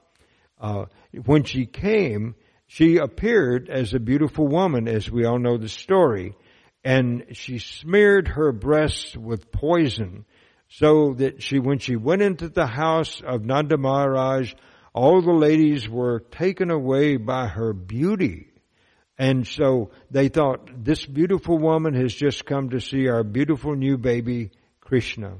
uh, 0.60 0.86
when 1.26 1.44
she 1.44 1.66
came, 1.66 2.36
she 2.72 2.98
appeared 2.98 3.68
as 3.68 3.96
a 3.96 4.00
beautiful 4.00 4.48
woman, 4.48 4.88
as 4.88 5.10
we 5.10 5.26
all 5.26 5.40
know 5.40 5.58
the 5.58 5.68
story, 5.68 6.36
and 6.84 7.26
she 7.32 7.58
smeared 7.58 8.28
her 8.28 8.52
breasts 8.52 9.18
with 9.18 9.52
poison, 9.52 10.24
so 10.68 11.16
that 11.16 11.42
she, 11.42 11.58
when 11.58 11.80
she 11.80 11.96
went 11.96 12.22
into 12.22 12.48
the 12.48 12.68
house 12.68 13.22
of 13.26 13.44
Nanda 13.44 13.76
Maharaj, 13.76 14.54
all 14.94 15.20
the 15.24 15.34
ladies 15.34 15.90
were 15.90 16.20
taken 16.20 16.70
away 16.70 17.18
by 17.18 17.48
her 17.48 17.74
beauty. 17.74 18.52
And 19.18 19.48
so 19.48 19.90
they 20.12 20.28
thought, 20.28 20.70
this 20.86 21.04
beautiful 21.04 21.58
woman 21.58 21.96
has 21.96 22.14
just 22.14 22.46
come 22.46 22.70
to 22.70 22.80
see 22.80 23.08
our 23.08 23.24
beautiful 23.24 23.76
new 23.76 23.98
baby, 23.98 24.52
Krishna. 24.80 25.38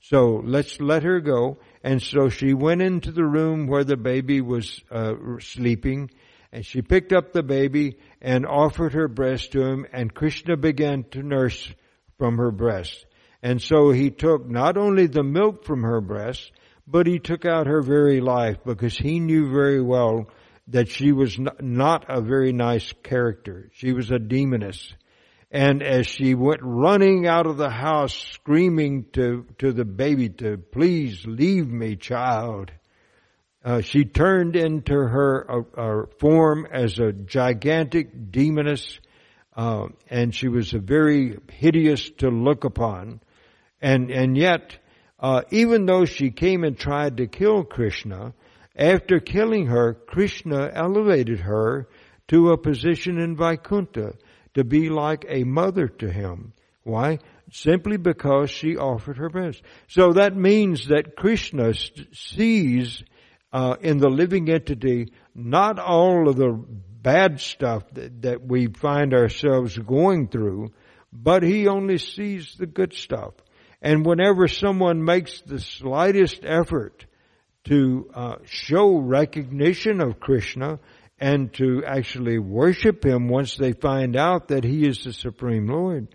So 0.00 0.42
let's 0.44 0.80
let 0.80 1.04
her 1.04 1.20
go. 1.20 1.58
And 1.84 2.02
so 2.02 2.28
she 2.28 2.54
went 2.54 2.82
into 2.82 3.12
the 3.12 3.24
room 3.24 3.68
where 3.68 3.84
the 3.84 3.96
baby 3.96 4.40
was 4.40 4.82
uh, 4.90 5.14
sleeping, 5.38 6.10
and 6.52 6.64
she 6.64 6.82
picked 6.82 7.12
up 7.12 7.32
the 7.32 7.42
baby 7.42 7.98
and 8.20 8.44
offered 8.44 8.92
her 8.92 9.08
breast 9.08 9.52
to 9.52 9.62
him, 9.62 9.86
and 9.92 10.12
Krishna 10.12 10.56
began 10.56 11.04
to 11.12 11.22
nurse 11.22 11.72
from 12.18 12.36
her 12.36 12.50
breast. 12.50 13.06
And 13.42 13.60
so 13.60 13.90
he 13.90 14.10
took 14.10 14.48
not 14.48 14.76
only 14.76 15.06
the 15.06 15.24
milk 15.24 15.64
from 15.64 15.82
her 15.82 16.00
breast, 16.00 16.52
but 16.86 17.06
he 17.06 17.18
took 17.18 17.44
out 17.44 17.66
her 17.66 17.80
very 17.80 18.20
life 18.20 18.58
because 18.64 18.96
he 18.96 19.18
knew 19.18 19.50
very 19.50 19.80
well 19.80 20.28
that 20.68 20.88
she 20.88 21.10
was 21.10 21.38
not 21.60 22.04
a 22.08 22.20
very 22.20 22.52
nice 22.52 22.92
character. 23.02 23.70
She 23.74 23.92
was 23.92 24.10
a 24.10 24.18
demoness. 24.18 24.94
And 25.50 25.82
as 25.82 26.06
she 26.06 26.34
went 26.34 26.60
running 26.62 27.26
out 27.26 27.46
of 27.46 27.56
the 27.56 27.70
house 27.70 28.14
screaming 28.14 29.06
to, 29.12 29.46
to 29.58 29.72
the 29.72 29.84
baby 29.84 30.28
to 30.28 30.56
please 30.56 31.26
leave 31.26 31.68
me 31.68 31.96
child, 31.96 32.70
uh, 33.64 33.80
she 33.80 34.04
turned 34.04 34.56
into 34.56 34.94
her 34.94 35.50
uh, 35.50 35.80
uh, 35.80 36.06
form 36.18 36.66
as 36.70 36.98
a 36.98 37.12
gigantic 37.12 38.30
demoness, 38.32 38.98
uh, 39.56 39.86
and 40.10 40.34
she 40.34 40.48
was 40.48 40.70
very 40.72 41.38
hideous 41.50 42.10
to 42.18 42.28
look 42.28 42.64
upon. 42.64 43.20
And, 43.80 44.10
and 44.10 44.36
yet, 44.36 44.76
uh, 45.20 45.42
even 45.50 45.86
though 45.86 46.04
she 46.04 46.30
came 46.30 46.64
and 46.64 46.76
tried 46.76 47.18
to 47.18 47.26
kill 47.28 47.62
Krishna, 47.62 48.34
after 48.74 49.20
killing 49.20 49.66
her, 49.66 49.94
Krishna 49.94 50.70
elevated 50.72 51.40
her 51.40 51.88
to 52.28 52.50
a 52.50 52.58
position 52.58 53.18
in 53.18 53.36
Vaikuntha 53.36 54.14
to 54.54 54.64
be 54.64 54.88
like 54.88 55.24
a 55.28 55.44
mother 55.44 55.86
to 55.88 56.10
him. 56.10 56.52
Why? 56.82 57.18
Simply 57.52 57.96
because 57.96 58.50
she 58.50 58.76
offered 58.76 59.18
her 59.18 59.28
best. 59.28 59.62
So 59.88 60.14
that 60.14 60.34
means 60.34 60.88
that 60.88 61.16
Krishna 61.16 61.74
sees 62.12 63.04
uh, 63.52 63.76
in 63.80 63.98
the 63.98 64.08
living 64.08 64.50
entity 64.50 65.12
not 65.34 65.78
all 65.78 66.28
of 66.28 66.36
the 66.36 66.52
bad 67.02 67.40
stuff 67.40 67.84
that, 67.92 68.22
that 68.22 68.46
we 68.46 68.66
find 68.66 69.12
ourselves 69.12 69.76
going 69.76 70.28
through, 70.28 70.72
but 71.12 71.42
he 71.42 71.66
only 71.68 71.98
sees 71.98 72.54
the 72.54 72.66
good 72.66 72.94
stuff. 72.94 73.34
And 73.80 74.06
whenever 74.06 74.46
someone 74.46 75.04
makes 75.04 75.40
the 75.40 75.58
slightest 75.58 76.44
effort 76.44 77.04
to 77.64 78.10
uh, 78.14 78.36
show 78.44 78.96
recognition 78.96 80.00
of 80.00 80.20
Krishna 80.20 80.78
and 81.18 81.52
to 81.54 81.84
actually 81.84 82.38
worship 82.38 83.04
Him 83.04 83.28
once 83.28 83.56
they 83.56 83.72
find 83.72 84.16
out 84.16 84.48
that 84.48 84.64
He 84.64 84.86
is 84.86 85.04
the 85.04 85.12
Supreme 85.12 85.66
Lord, 85.66 86.08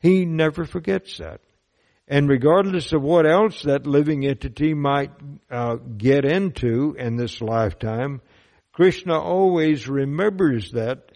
He 0.00 0.24
never 0.24 0.64
forgets 0.64 1.18
that. 1.18 1.40
And 2.10 2.26
regardless 2.26 2.92
of 2.94 3.02
what 3.02 3.26
else 3.26 3.62
that 3.62 3.86
living 3.86 4.24
entity 4.24 4.72
might 4.72 5.10
uh, 5.50 5.76
get 5.76 6.24
into 6.24 6.96
in 6.98 7.16
this 7.16 7.42
lifetime, 7.42 8.22
Krishna 8.72 9.20
always 9.20 9.86
remembers 9.86 10.70
that 10.72 11.12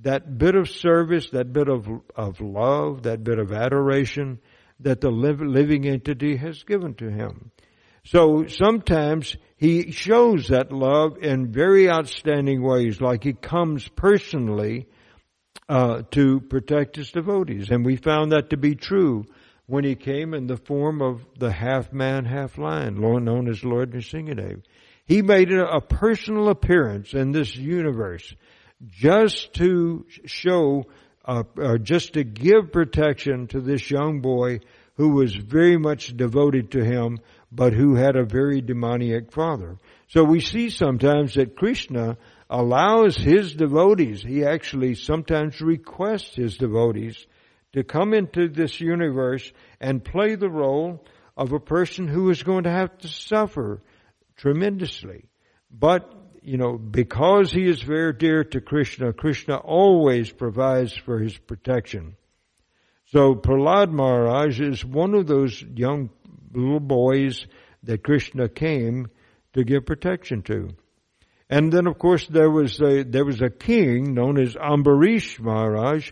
that 0.00 0.36
bit 0.38 0.56
of 0.56 0.68
service, 0.68 1.30
that 1.30 1.52
bit 1.52 1.68
of 1.68 1.86
of 2.16 2.40
love, 2.40 3.04
that 3.04 3.22
bit 3.22 3.38
of 3.38 3.52
adoration 3.52 4.40
that 4.80 5.00
the 5.00 5.10
living 5.10 5.86
entity 5.86 6.36
has 6.36 6.64
given 6.64 6.94
to 6.94 7.08
him. 7.08 7.52
So 8.04 8.46
sometimes 8.48 9.36
he 9.56 9.92
shows 9.92 10.48
that 10.48 10.72
love 10.72 11.18
in 11.22 11.52
very 11.52 11.88
outstanding 11.88 12.62
ways, 12.62 13.00
like 13.00 13.22
he 13.22 13.32
comes 13.32 13.86
personally 13.86 14.88
uh, 15.68 16.02
to 16.10 16.40
protect 16.40 16.96
his 16.96 17.12
devotees, 17.12 17.70
and 17.70 17.86
we 17.86 17.94
found 17.94 18.32
that 18.32 18.50
to 18.50 18.56
be 18.56 18.74
true 18.74 19.24
when 19.72 19.84
he 19.84 19.94
came 19.94 20.34
in 20.34 20.46
the 20.46 20.58
form 20.58 21.00
of 21.00 21.24
the 21.38 21.50
half 21.50 21.94
man, 21.94 22.26
half 22.26 22.58
lion, 22.58 23.00
known 23.00 23.48
as 23.48 23.64
Lord 23.64 23.92
Nrsingadev. 23.92 24.60
He 25.06 25.22
made 25.22 25.50
a 25.50 25.80
personal 25.80 26.50
appearance 26.50 27.14
in 27.14 27.32
this 27.32 27.56
universe 27.56 28.34
just 28.90 29.54
to 29.54 30.04
show, 30.26 30.84
uh, 31.24 31.44
uh, 31.58 31.78
just 31.78 32.12
to 32.12 32.22
give 32.22 32.70
protection 32.70 33.46
to 33.46 33.62
this 33.62 33.90
young 33.90 34.20
boy 34.20 34.60
who 34.98 35.14
was 35.14 35.34
very 35.34 35.78
much 35.78 36.14
devoted 36.14 36.72
to 36.72 36.84
him, 36.84 37.20
but 37.50 37.72
who 37.72 37.94
had 37.94 38.14
a 38.14 38.26
very 38.26 38.60
demoniac 38.60 39.32
father. 39.32 39.78
So 40.08 40.22
we 40.22 40.40
see 40.40 40.68
sometimes 40.68 41.32
that 41.36 41.56
Krishna 41.56 42.18
allows 42.50 43.16
his 43.16 43.54
devotees, 43.54 44.22
he 44.22 44.44
actually 44.44 44.96
sometimes 44.96 45.62
requests 45.62 46.34
his 46.34 46.58
devotees 46.58 47.26
to 47.72 47.82
come 47.82 48.12
into 48.12 48.48
this 48.48 48.80
universe 48.80 49.50
and 49.80 50.04
play 50.04 50.34
the 50.34 50.50
role 50.50 51.04
of 51.36 51.52
a 51.52 51.60
person 51.60 52.06
who 52.06 52.30
is 52.30 52.42
going 52.42 52.64
to 52.64 52.70
have 52.70 52.96
to 52.98 53.08
suffer 53.08 53.82
tremendously. 54.36 55.24
But, 55.70 56.12
you 56.42 56.58
know, 56.58 56.76
because 56.76 57.50
he 57.50 57.66
is 57.66 57.80
very 57.82 58.12
dear 58.12 58.44
to 58.44 58.60
Krishna, 58.60 59.12
Krishna 59.12 59.56
always 59.56 60.30
provides 60.30 60.94
for 60.94 61.18
his 61.18 61.36
protection. 61.36 62.16
So 63.06 63.34
Prahlad 63.34 63.90
Maharaj 63.90 64.60
is 64.60 64.84
one 64.84 65.14
of 65.14 65.26
those 65.26 65.62
young 65.62 66.10
little 66.52 66.80
boys 66.80 67.46
that 67.82 68.02
Krishna 68.02 68.48
came 68.48 69.08
to 69.54 69.64
give 69.64 69.86
protection 69.86 70.42
to. 70.42 70.70
And 71.50 71.72
then 71.72 71.86
of 71.86 71.98
course 71.98 72.26
there 72.26 72.50
was 72.50 72.80
a, 72.80 73.02
there 73.02 73.24
was 73.24 73.42
a 73.42 73.50
king 73.50 74.14
known 74.14 74.38
as 74.38 74.54
Ambarish 74.54 75.38
Maharaj 75.40 76.10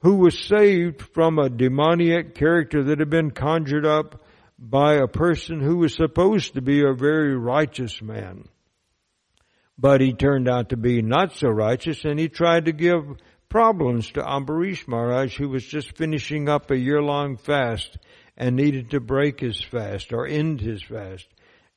who 0.00 0.16
was 0.16 0.38
saved 0.38 1.02
from 1.02 1.38
a 1.38 1.50
demoniac 1.50 2.34
character 2.34 2.84
that 2.84 3.00
had 3.00 3.10
been 3.10 3.30
conjured 3.30 3.86
up 3.86 4.22
by 4.58 4.94
a 4.94 5.08
person 5.08 5.60
who 5.60 5.78
was 5.78 5.94
supposed 5.94 6.54
to 6.54 6.62
be 6.62 6.82
a 6.82 6.92
very 6.92 7.36
righteous 7.36 8.00
man. 8.02 8.48
But 9.78 10.00
he 10.00 10.12
turned 10.12 10.48
out 10.48 10.70
to 10.70 10.76
be 10.76 11.02
not 11.02 11.32
so 11.34 11.48
righteous 11.48 12.04
and 12.04 12.18
he 12.18 12.28
tried 12.28 12.64
to 12.64 12.72
give 12.72 13.04
problems 13.48 14.10
to 14.12 14.20
Ambarish 14.20 14.86
Maharaj 14.88 15.36
who 15.36 15.48
was 15.48 15.64
just 15.64 15.96
finishing 15.96 16.48
up 16.48 16.70
a 16.70 16.78
year 16.78 17.00
long 17.00 17.36
fast 17.36 17.98
and 18.36 18.56
needed 18.56 18.90
to 18.90 19.00
break 19.00 19.40
his 19.40 19.60
fast 19.60 20.12
or 20.12 20.26
end 20.26 20.60
his 20.60 20.82
fast. 20.82 21.26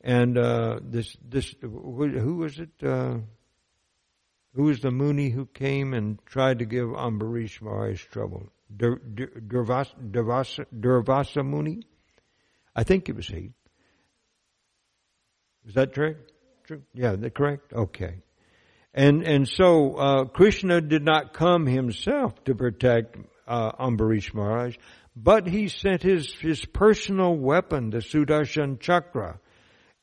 And, 0.04 0.38
uh, 0.38 0.80
this, 0.82 1.16
this, 1.24 1.54
who 1.62 2.38
was 2.38 2.60
it, 2.60 2.70
uh, 2.84 3.18
who 4.54 4.64
was 4.64 4.80
the 4.82 4.92
Muni 4.92 5.30
who 5.30 5.46
came 5.46 5.94
and 5.94 6.20
tried 6.26 6.60
to 6.60 6.66
give 6.66 6.88
Ambarish 6.88 7.62
Maharaj 7.62 8.04
trouble? 8.06 8.50
Durvasa, 8.76 9.94
Durvasa, 10.12 10.66
Durvasa 10.78 11.46
Muni? 11.46 11.84
I 12.76 12.84
think 12.84 13.10
it 13.10 13.16
was 13.16 13.28
he. 13.28 13.52
Is 15.66 15.76
that 15.76 15.94
true? 15.94 16.16
True? 16.66 16.82
Yeah, 16.94 17.16
that 17.16 17.34
correct? 17.34 17.74
Okay. 17.74 18.16
And, 18.94 19.24
and 19.24 19.48
so, 19.48 19.96
uh, 19.96 20.26
Krishna 20.26 20.82
did 20.82 21.04
not 21.04 21.34
come 21.34 21.66
himself 21.66 22.44
to 22.46 22.56
protect, 22.56 23.16
uh, 23.48 23.72
Ambarish 23.74 24.34
Maharaj, 24.34 24.76
but 25.16 25.48
he 25.48 25.70
sent 25.70 26.02
his, 26.02 26.34
his 26.34 26.66
personal 26.66 27.36
weapon, 27.36 27.90
the 27.90 28.00
Sudarshan 28.00 28.80
Chakra. 28.80 29.40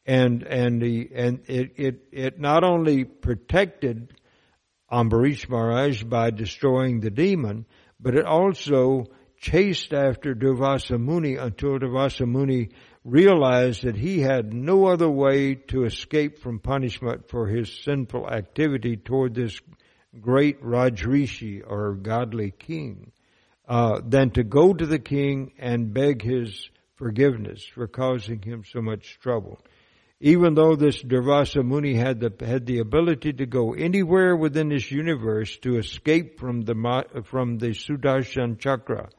And, 0.06 0.42
and 0.42 0.80
he, 0.80 1.08
and 1.14 1.40
it, 1.48 1.72
it, 1.76 2.00
it 2.12 2.40
not 2.40 2.64
only 2.64 3.04
protected 3.04 4.14
Ambarish 4.90 5.48
Maharaj 5.48 6.02
by 6.04 6.30
destroying 6.30 7.00
the 7.00 7.10
demon, 7.10 7.66
but 8.00 8.14
it 8.14 8.24
also 8.24 9.06
chased 9.38 9.92
after 9.92 10.34
Durvasa 10.34 10.98
Muni 10.98 11.36
until 11.36 11.78
Durvasa 11.78 12.26
Muni 12.26 12.70
realized 13.04 13.84
that 13.84 13.96
he 13.96 14.20
had 14.20 14.52
no 14.52 14.86
other 14.86 15.08
way 15.08 15.54
to 15.54 15.84
escape 15.84 16.38
from 16.38 16.58
punishment 16.58 17.28
for 17.28 17.46
his 17.46 17.72
sinful 17.84 18.28
activity 18.28 18.96
toward 18.96 19.34
this 19.34 19.60
great 20.20 20.62
Rajrishi 20.62 21.62
or 21.66 21.94
godly 21.94 22.50
king 22.50 23.12
uh, 23.68 24.00
than 24.04 24.30
to 24.30 24.42
go 24.42 24.72
to 24.72 24.86
the 24.86 24.98
king 24.98 25.52
and 25.58 25.92
beg 25.92 26.22
his 26.22 26.70
forgiveness 26.96 27.64
for 27.64 27.86
causing 27.86 28.42
him 28.42 28.64
so 28.64 28.82
much 28.82 29.18
trouble 29.20 29.60
even 30.20 30.54
though 30.54 30.74
this 30.74 31.02
Durvasa 31.02 31.64
Muni 31.64 31.94
had 31.94 32.20
the, 32.20 32.32
had 32.44 32.66
the 32.66 32.80
ability 32.80 33.34
to 33.34 33.46
go 33.46 33.72
anywhere 33.74 34.34
within 34.34 34.68
this 34.70 34.90
universe 34.90 35.56
to 35.58 35.78
escape 35.78 36.40
from 36.40 36.62
the, 36.62 37.04
from 37.24 37.58
the 37.58 37.68
Sudarshan 37.68 38.58
Chakra, 38.58 39.10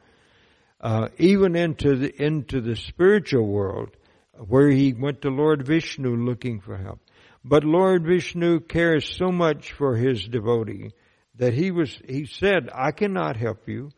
uh, 0.80 1.08
even 1.18 1.56
into 1.56 1.96
the, 1.96 2.22
into 2.22 2.60
the 2.60 2.76
spiritual 2.76 3.46
world, 3.46 3.96
where 4.36 4.70
he 4.70 4.92
went 4.92 5.22
to 5.22 5.28
Lord 5.30 5.66
Vishnu 5.66 6.16
looking 6.16 6.60
for 6.60 6.76
help. 6.76 7.00
But 7.44 7.64
Lord 7.64 8.04
Vishnu 8.04 8.60
cares 8.60 9.08
so 9.16 9.32
much 9.32 9.72
for 9.72 9.96
his 9.96 10.26
devotee 10.26 10.92
that 11.36 11.54
he 11.54 11.70
was, 11.70 11.98
he 12.06 12.26
said, 12.26 12.68
I 12.74 12.92
cannot 12.92 13.36
help 13.36 13.66
you. 13.66 13.90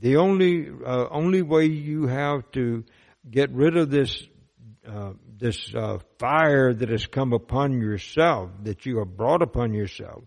The 0.00 0.16
only, 0.16 0.68
uh, 0.68 1.06
only 1.10 1.42
way 1.42 1.66
you 1.66 2.08
have 2.08 2.50
to 2.52 2.84
get 3.28 3.50
rid 3.52 3.76
of 3.76 3.90
this 3.90 4.24
uh, 4.88 5.12
this 5.38 5.74
uh, 5.74 5.98
fire 6.18 6.72
that 6.74 6.88
has 6.88 7.06
come 7.06 7.32
upon 7.32 7.80
yourself, 7.80 8.50
that 8.62 8.86
you 8.86 8.98
have 8.98 9.16
brought 9.16 9.42
upon 9.42 9.72
yourself, 9.72 10.24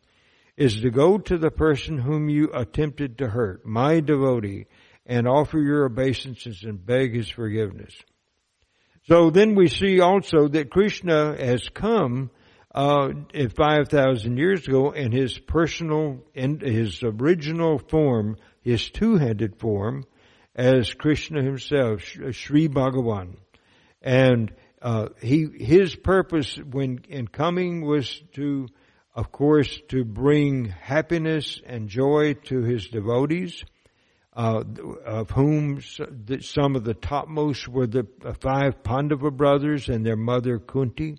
is 0.57 0.81
to 0.81 0.89
go 0.89 1.17
to 1.17 1.37
the 1.37 1.51
person 1.51 1.97
whom 1.97 2.29
you 2.29 2.49
attempted 2.53 3.17
to 3.17 3.27
hurt, 3.27 3.65
my 3.65 3.99
devotee, 3.99 4.65
and 5.05 5.27
offer 5.27 5.59
your 5.59 5.85
obeisances 5.85 6.63
and 6.63 6.85
beg 6.85 7.13
his 7.13 7.29
forgiveness. 7.29 7.93
So 9.03 9.31
then 9.31 9.55
we 9.55 9.67
see 9.67 9.99
also 9.99 10.47
that 10.49 10.69
Krishna 10.69 11.35
has 11.37 11.67
come 11.69 12.29
uh, 12.73 13.09
5,000 13.33 14.37
years 14.37 14.67
ago 14.67 14.91
in 14.91 15.11
his 15.11 15.37
personal, 15.37 16.19
in 16.33 16.59
his 16.59 17.01
original 17.03 17.79
form, 17.79 18.37
his 18.61 18.89
two-handed 18.89 19.59
form, 19.59 20.05
as 20.55 20.93
Krishna 20.93 21.41
himself, 21.41 22.01
Sri 22.31 22.67
Bhagavan. 22.69 23.37
And 24.01 24.53
uh, 24.81 25.09
he 25.21 25.47
his 25.59 25.95
purpose 25.95 26.57
when 26.57 27.01
in 27.09 27.27
coming 27.27 27.85
was 27.85 28.21
to, 28.33 28.67
of 29.15 29.31
course, 29.31 29.79
to 29.89 30.03
bring 30.03 30.65
happiness 30.65 31.61
and 31.65 31.87
joy 31.87 32.33
to 32.45 32.61
his 32.61 32.87
devotees, 32.87 33.63
uh, 34.33 34.63
of 35.05 35.29
whom 35.29 35.81
some 35.81 36.75
of 36.75 36.83
the 36.83 36.93
topmost 36.93 37.67
were 37.67 37.87
the 37.87 38.07
five 38.39 38.83
Pandava 38.83 39.31
brothers 39.31 39.89
and 39.89 40.05
their 40.05 40.17
mother 40.17 40.57
Kunti. 40.57 41.17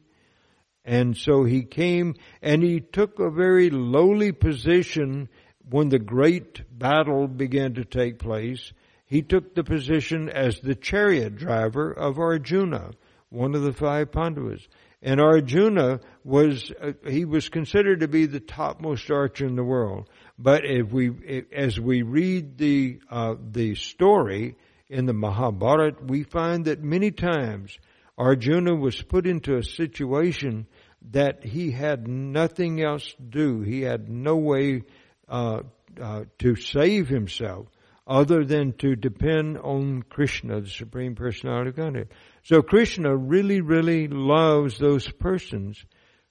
And 0.84 1.16
so 1.16 1.44
he 1.44 1.62
came 1.62 2.16
and 2.42 2.62
he 2.62 2.80
took 2.80 3.20
a 3.20 3.30
very 3.30 3.70
lowly 3.70 4.32
position 4.32 5.28
when 5.70 5.90
the 5.90 6.00
great 6.00 6.62
battle 6.76 7.28
began 7.28 7.74
to 7.74 7.84
take 7.84 8.18
place 8.18 8.72
he 9.12 9.20
took 9.20 9.54
the 9.54 9.62
position 9.62 10.30
as 10.30 10.60
the 10.60 10.74
chariot 10.74 11.36
driver 11.36 11.92
of 11.92 12.18
Arjuna, 12.18 12.92
one 13.32 13.54
of 13.54 13.62
the 13.62 13.72
five 13.72 14.12
Pandavas. 14.12 14.66
And 15.02 15.20
Arjuna 15.20 16.00
was, 16.22 16.70
uh, 16.80 16.92
he 17.08 17.24
was 17.24 17.48
considered 17.48 18.00
to 18.00 18.08
be 18.08 18.26
the 18.26 18.38
topmost 18.38 19.10
archer 19.10 19.46
in 19.46 19.56
the 19.56 19.64
world. 19.64 20.08
But 20.38 20.64
if 20.64 20.92
we, 20.92 21.44
as 21.52 21.80
we 21.80 22.02
read 22.02 22.56
the, 22.58 23.00
uh, 23.10 23.34
the 23.50 23.74
story 23.74 24.56
in 24.88 25.06
the 25.06 25.12
Mahabharata, 25.12 25.96
we 26.06 26.22
find 26.22 26.66
that 26.66 26.82
many 26.82 27.10
times 27.10 27.76
Arjuna 28.16 28.76
was 28.76 29.00
put 29.02 29.26
into 29.26 29.56
a 29.56 29.64
situation 29.64 30.66
that 31.10 31.42
he 31.42 31.72
had 31.72 32.06
nothing 32.06 32.80
else 32.80 33.04
to 33.14 33.22
do. 33.22 33.60
He 33.62 33.80
had 33.80 34.08
no 34.08 34.36
way, 34.36 34.82
uh, 35.28 35.62
uh 36.00 36.24
to 36.38 36.54
save 36.54 37.08
himself 37.08 37.66
other 38.06 38.44
than 38.44 38.72
to 38.74 38.96
depend 38.96 39.58
on 39.58 40.02
Krishna, 40.02 40.60
the 40.60 40.68
Supreme 40.68 41.14
Personality 41.14 41.70
of 41.70 41.76
Godhead. 41.76 42.08
So 42.42 42.62
Krishna 42.62 43.16
really, 43.16 43.60
really 43.60 44.08
loves 44.08 44.78
those 44.78 45.08
persons 45.08 45.84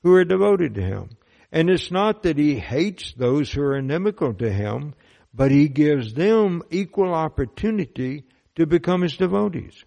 who 0.04 0.13
are 0.13 0.26
devoted 0.26 0.76
to 0.76 0.82
Him. 0.82 1.10
And 1.52 1.69
it's 1.69 1.91
not 1.91 2.24
that 2.24 2.38
He 2.38 2.56
hates 2.56 3.13
those 3.13 3.52
who 3.52 3.62
are 3.62 3.78
inimical 3.78 4.34
to 4.36 4.52
Him, 4.52 4.93
but 5.34 5.52
He 5.52 5.67
gives 5.67 6.13
them 6.13 6.63
equal 6.69 7.13
opportunity 7.13 8.26
to 8.56 8.65
become 8.65 9.02
His 9.02 9.15
devotees. 9.15 9.84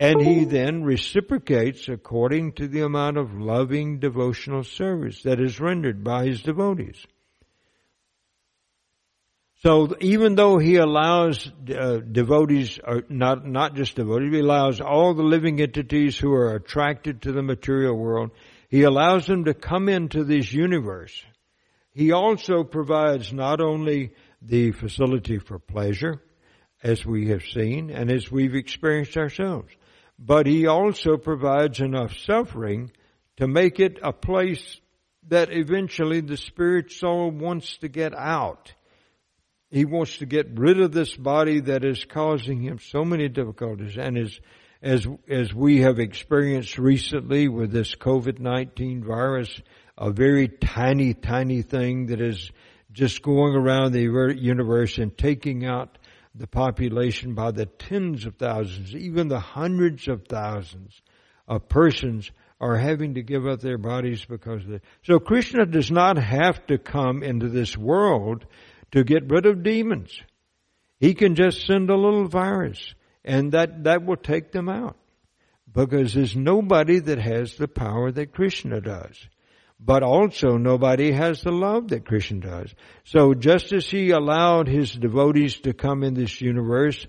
And 0.00 0.22
he 0.22 0.46
then 0.46 0.82
reciprocates 0.82 1.86
according 1.86 2.52
to 2.54 2.66
the 2.66 2.80
amount 2.80 3.18
of 3.18 3.38
loving 3.38 3.98
devotional 3.98 4.64
service 4.64 5.22
that 5.24 5.38
is 5.38 5.60
rendered 5.60 6.02
by 6.02 6.24
his 6.24 6.42
devotees. 6.42 7.06
So 9.62 9.94
even 10.00 10.36
though 10.36 10.56
he 10.56 10.76
allows 10.76 11.52
uh, 11.68 11.98
devotees, 11.98 12.78
or 12.82 13.02
not 13.10 13.46
not 13.46 13.74
just 13.74 13.94
devotees, 13.94 14.32
he 14.32 14.40
allows 14.40 14.80
all 14.80 15.12
the 15.12 15.22
living 15.22 15.60
entities 15.60 16.18
who 16.18 16.32
are 16.32 16.54
attracted 16.54 17.22
to 17.22 17.32
the 17.32 17.42
material 17.42 17.94
world, 17.94 18.30
he 18.70 18.84
allows 18.84 19.26
them 19.26 19.44
to 19.44 19.52
come 19.52 19.90
into 19.90 20.24
this 20.24 20.50
universe. 20.50 21.22
He 21.92 22.12
also 22.12 22.64
provides 22.64 23.34
not 23.34 23.60
only 23.60 24.14
the 24.40 24.72
facility 24.72 25.36
for 25.38 25.58
pleasure, 25.58 26.22
as 26.82 27.04
we 27.04 27.28
have 27.28 27.42
seen 27.44 27.90
and 27.90 28.10
as 28.10 28.30
we've 28.30 28.54
experienced 28.54 29.18
ourselves, 29.18 29.70
but 30.18 30.46
he 30.46 30.66
also 30.66 31.18
provides 31.18 31.80
enough 31.80 32.16
suffering 32.16 32.90
to 33.36 33.46
make 33.46 33.78
it 33.78 33.98
a 34.02 34.12
place 34.14 34.80
that 35.28 35.52
eventually 35.52 36.22
the 36.22 36.38
spirit 36.38 36.90
soul 36.90 37.30
wants 37.30 37.76
to 37.78 37.88
get 37.88 38.14
out 38.14 38.72
he 39.70 39.84
wants 39.84 40.18
to 40.18 40.26
get 40.26 40.58
rid 40.58 40.80
of 40.80 40.92
this 40.92 41.14
body 41.14 41.60
that 41.60 41.84
is 41.84 42.04
causing 42.04 42.60
him 42.60 42.78
so 42.80 43.04
many 43.04 43.28
difficulties. 43.28 43.96
And 43.96 44.18
as, 44.18 44.40
as, 44.82 45.06
as 45.28 45.54
we 45.54 45.82
have 45.82 45.98
experienced 45.98 46.76
recently 46.76 47.48
with 47.48 47.70
this 47.70 47.94
COVID-19 47.94 49.04
virus, 49.04 49.60
a 49.96 50.10
very 50.10 50.48
tiny, 50.48 51.14
tiny 51.14 51.62
thing 51.62 52.06
that 52.06 52.20
is 52.20 52.50
just 52.92 53.22
going 53.22 53.54
around 53.54 53.92
the 53.92 54.34
universe 54.36 54.98
and 54.98 55.16
taking 55.16 55.64
out 55.64 55.98
the 56.34 56.48
population 56.48 57.34
by 57.34 57.52
the 57.52 57.66
tens 57.66 58.26
of 58.26 58.36
thousands, 58.36 58.94
even 58.94 59.28
the 59.28 59.40
hundreds 59.40 60.08
of 60.08 60.26
thousands 60.26 61.00
of 61.46 61.68
persons 61.68 62.30
are 62.60 62.76
having 62.76 63.14
to 63.14 63.22
give 63.22 63.46
up 63.46 63.60
their 63.60 63.78
bodies 63.78 64.24
because 64.24 64.64
of 64.64 64.72
it. 64.72 64.84
So 65.04 65.18
Krishna 65.18 65.64
does 65.64 65.90
not 65.90 66.18
have 66.18 66.66
to 66.66 66.78
come 66.78 67.22
into 67.22 67.48
this 67.48 67.76
world 67.76 68.44
to 68.92 69.04
get 69.04 69.30
rid 69.30 69.46
of 69.46 69.62
demons. 69.62 70.20
He 70.98 71.14
can 71.14 71.34
just 71.34 71.66
send 71.66 71.90
a 71.90 71.96
little 71.96 72.28
virus 72.28 72.94
and 73.24 73.52
that, 73.52 73.84
that 73.84 74.04
will 74.04 74.16
take 74.16 74.52
them 74.52 74.68
out. 74.68 74.96
Because 75.72 76.14
there's 76.14 76.34
nobody 76.34 76.98
that 76.98 77.18
has 77.18 77.54
the 77.54 77.68
power 77.68 78.10
that 78.10 78.32
Krishna 78.32 78.80
does. 78.80 79.16
But 79.78 80.02
also 80.02 80.56
nobody 80.56 81.12
has 81.12 81.42
the 81.42 81.52
love 81.52 81.88
that 81.88 82.04
Krishna 82.04 82.40
does. 82.40 82.74
So 83.04 83.34
just 83.34 83.72
as 83.72 83.88
he 83.88 84.10
allowed 84.10 84.68
his 84.68 84.92
devotees 84.92 85.60
to 85.60 85.72
come 85.72 86.02
in 86.02 86.14
this 86.14 86.40
universe 86.40 87.06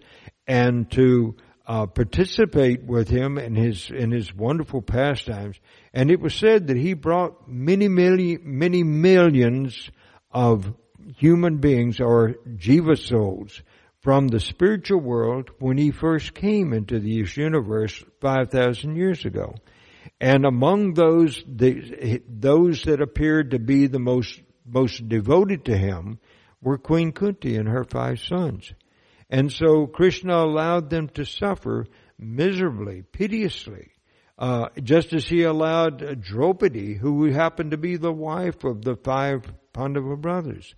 and 0.47 0.89
to 0.91 1.35
uh, 1.65 1.87
participate 1.87 2.83
with 2.83 3.09
him 3.09 3.37
in 3.37 3.55
his 3.55 3.89
in 3.89 4.11
his 4.11 4.33
wonderful 4.33 4.81
pastimes, 4.81 5.59
and 5.93 6.09
it 6.09 6.19
was 6.19 6.33
said 6.33 6.67
that 6.67 6.77
he 6.77 6.93
brought 6.93 7.47
many 7.47 7.87
many 7.87 8.37
many 8.37 8.83
millions 8.83 9.89
of 10.31 10.73
human 11.17 11.57
beings 11.57 11.99
or 11.99 12.35
jiva 12.55 12.97
souls 12.97 13.61
from 14.01 14.27
the 14.27 14.39
spiritual 14.39 14.99
world 14.99 15.51
when 15.59 15.77
he 15.77 15.91
first 15.91 16.33
came 16.33 16.73
into 16.73 16.99
this 16.99 17.37
universe 17.37 18.03
5,000 18.19 18.95
years 18.95 19.25
ago. 19.25 19.55
And 20.19 20.45
among 20.45 20.93
those, 20.93 21.43
the, 21.47 22.21
those 22.27 22.83
that 22.83 23.01
appeared 23.01 23.51
to 23.51 23.59
be 23.59 23.87
the 23.87 23.99
most, 23.99 24.41
most 24.65 25.07
devoted 25.07 25.65
to 25.65 25.77
him 25.77 26.19
were 26.61 26.77
Queen 26.77 27.11
Kunti 27.11 27.55
and 27.55 27.67
her 27.67 27.83
five 27.83 28.19
sons. 28.19 28.73
And 29.29 29.51
so 29.51 29.87
Krishna 29.87 30.35
allowed 30.35 30.89
them 30.89 31.09
to 31.09 31.25
suffer 31.25 31.85
miserably, 32.19 33.03
piteously, 33.11 33.91
uh, 34.37 34.69
just 34.81 35.13
as 35.13 35.27
he 35.27 35.43
allowed 35.43 36.21
Draupadi, 36.21 36.95
who 36.95 37.31
happened 37.31 37.71
to 37.71 37.77
be 37.77 37.97
the 37.97 38.11
wife 38.11 38.63
of 38.63 38.83
the 38.83 38.95
five 38.95 39.43
Pandava 39.73 40.17
brothers, 40.17 40.75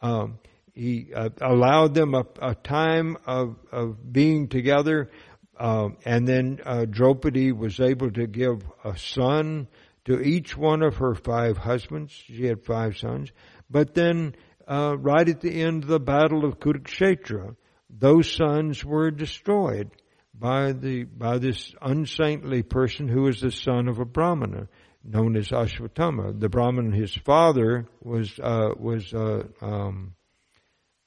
um, 0.00 0.38
he 0.74 1.08
uh, 1.14 1.30
allowed 1.40 1.94
them 1.94 2.14
a, 2.14 2.24
a 2.42 2.54
time 2.54 3.16
of, 3.26 3.56
of 3.72 4.12
being 4.12 4.48
together, 4.48 5.10
uh, 5.58 5.88
and 6.04 6.28
then 6.28 6.60
uh, 6.64 6.84
Draupadi 6.84 7.52
was 7.52 7.80
able 7.80 8.10
to 8.10 8.26
give 8.26 8.62
a 8.84 8.96
son 8.98 9.68
to 10.04 10.20
each 10.20 10.56
one 10.56 10.82
of 10.82 10.96
her 10.96 11.14
five 11.14 11.56
husbands. 11.56 12.12
She 12.12 12.44
had 12.44 12.64
five 12.64 12.98
sons. 12.98 13.32
But 13.70 13.94
then, 13.94 14.36
uh, 14.68 14.96
right 14.98 15.28
at 15.28 15.40
the 15.40 15.62
end 15.62 15.84
of 15.84 15.88
the 15.88 15.98
battle 15.98 16.44
of 16.44 16.60
Kurukshetra, 16.60 17.56
those 17.88 18.30
sons 18.30 18.84
were 18.84 19.10
destroyed 19.10 19.90
by 20.38 20.72
the 20.72 21.04
by 21.04 21.38
this 21.38 21.74
unsaintly 21.80 22.62
person 22.62 23.08
who 23.08 23.22
was 23.22 23.40
the 23.40 23.50
son 23.50 23.88
of 23.88 23.98
a 23.98 24.04
brahmana 24.04 24.68
known 25.06 25.36
as 25.36 25.48
Ashwatthama. 25.48 26.38
The 26.38 26.48
Brahmin, 26.48 26.92
his 26.92 27.14
father, 27.14 27.86
was 28.02 28.38
uh, 28.38 28.70
was 28.76 29.12
uh, 29.14 29.44
um, 29.60 30.14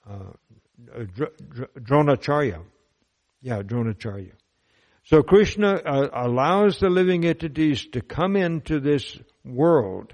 uh, 0.09 0.31
Dronacharya. 1.77 2.61
Yeah, 3.41 3.61
Dronacharya. 3.61 4.31
So 5.03 5.23
Krishna 5.23 5.73
uh, 5.73 6.09
allows 6.13 6.79
the 6.79 6.89
living 6.89 7.25
entities 7.25 7.85
to 7.93 8.01
come 8.01 8.35
into 8.35 8.79
this 8.79 9.17
world 9.43 10.13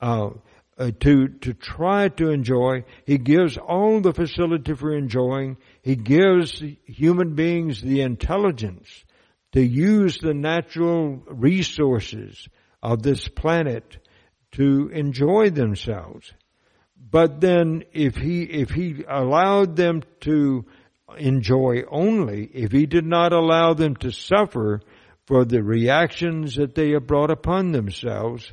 uh, 0.00 0.30
uh, 0.78 0.90
to 1.00 1.28
to 1.28 1.54
try 1.54 2.08
to 2.08 2.30
enjoy. 2.30 2.84
He 3.04 3.18
gives 3.18 3.58
all 3.58 4.00
the 4.00 4.12
facility 4.12 4.74
for 4.74 4.96
enjoying. 4.96 5.58
He 5.82 5.96
gives 5.96 6.62
human 6.86 7.34
beings 7.34 7.82
the 7.82 8.00
intelligence 8.02 8.88
to 9.52 9.60
use 9.62 10.18
the 10.18 10.34
natural 10.34 11.22
resources 11.26 12.48
of 12.82 13.02
this 13.02 13.28
planet 13.28 13.98
to 14.52 14.88
enjoy 14.92 15.50
themselves. 15.50 16.32
But 17.10 17.40
then 17.40 17.84
if 17.92 18.16
he, 18.16 18.42
if 18.42 18.70
he 18.70 19.04
allowed 19.08 19.76
them 19.76 20.02
to 20.20 20.64
enjoy 21.18 21.82
only, 21.90 22.50
if 22.52 22.72
he 22.72 22.86
did 22.86 23.04
not 23.04 23.32
allow 23.32 23.74
them 23.74 23.96
to 23.96 24.10
suffer 24.10 24.80
for 25.26 25.44
the 25.44 25.62
reactions 25.62 26.56
that 26.56 26.74
they 26.74 26.90
have 26.90 27.06
brought 27.06 27.30
upon 27.30 27.72
themselves, 27.72 28.52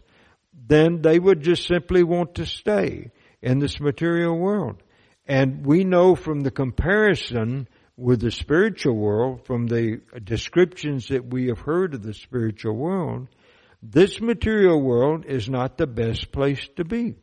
then 0.54 1.02
they 1.02 1.18
would 1.18 1.42
just 1.42 1.68
simply 1.68 2.04
want 2.04 2.36
to 2.36 2.46
stay 2.46 3.12
in 3.42 3.60
this 3.60 3.80
material 3.80 4.38
world. 4.38 4.84
And 5.26 5.66
we 5.66 5.84
know 5.84 6.16
from 6.16 6.42
the 6.42 6.52
comparison 6.52 7.68
with 7.96 8.22
the 8.22 8.32
spiritual 8.32 8.96
world, 8.96 9.46
from 9.46 9.68
the 9.68 10.02
descriptions 10.24 11.10
that 11.10 11.26
we 11.26 11.48
have 11.48 11.60
heard 11.60 11.94
of 11.94 12.02
the 12.02 12.14
spiritual 12.14 12.76
world, 12.76 13.28
this 13.82 14.20
material 14.20 14.82
world 14.82 15.26
is 15.26 15.50
not 15.50 15.78
the 15.78 15.88
best 15.88 16.32
place 16.32 16.68
to 16.76 16.84
be. 16.84 17.16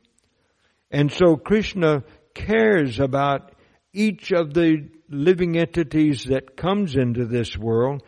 And 0.90 1.12
so 1.12 1.36
Krishna 1.36 2.04
cares 2.34 2.98
about 2.98 3.52
each 3.92 4.32
of 4.32 4.54
the 4.54 4.88
living 5.08 5.58
entities 5.58 6.24
that 6.24 6.56
comes 6.56 6.96
into 6.96 7.26
this 7.26 7.56
world 7.56 8.02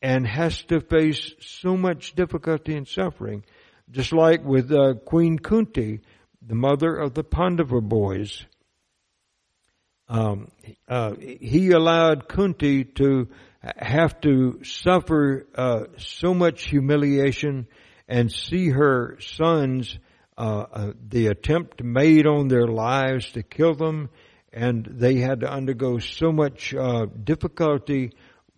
and 0.00 0.26
has 0.26 0.62
to 0.64 0.80
face 0.80 1.32
so 1.40 1.76
much 1.76 2.14
difficulty 2.14 2.76
and 2.76 2.86
suffering. 2.86 3.44
Just 3.90 4.12
like 4.12 4.44
with 4.44 4.70
uh, 4.72 4.94
Queen 5.04 5.38
Kunti, 5.38 6.00
the 6.42 6.54
mother 6.54 6.94
of 6.94 7.14
the 7.14 7.24
Pandava 7.24 7.80
boys. 7.80 8.44
Um, 10.08 10.50
uh, 10.88 11.14
he 11.18 11.70
allowed 11.72 12.28
Kunti 12.28 12.84
to 12.84 13.28
have 13.60 14.20
to 14.20 14.60
suffer 14.62 15.46
uh, 15.54 15.84
so 15.98 16.32
much 16.32 16.64
humiliation 16.64 17.66
and 18.08 18.32
see 18.32 18.70
her 18.70 19.18
sons, 19.20 19.98
uh, 20.36 20.64
uh, 20.72 20.92
the 21.08 21.26
attempt 21.26 21.82
made 21.82 22.26
on 22.26 22.48
their 22.48 22.66
lives 22.66 23.30
to 23.32 23.42
kill 23.42 23.74
them, 23.74 24.08
and 24.52 24.88
they 24.90 25.16
had 25.16 25.40
to 25.40 25.50
undergo 25.50 25.98
so 25.98 26.32
much 26.32 26.74
uh, 26.74 27.06
difficulty 27.06 28.12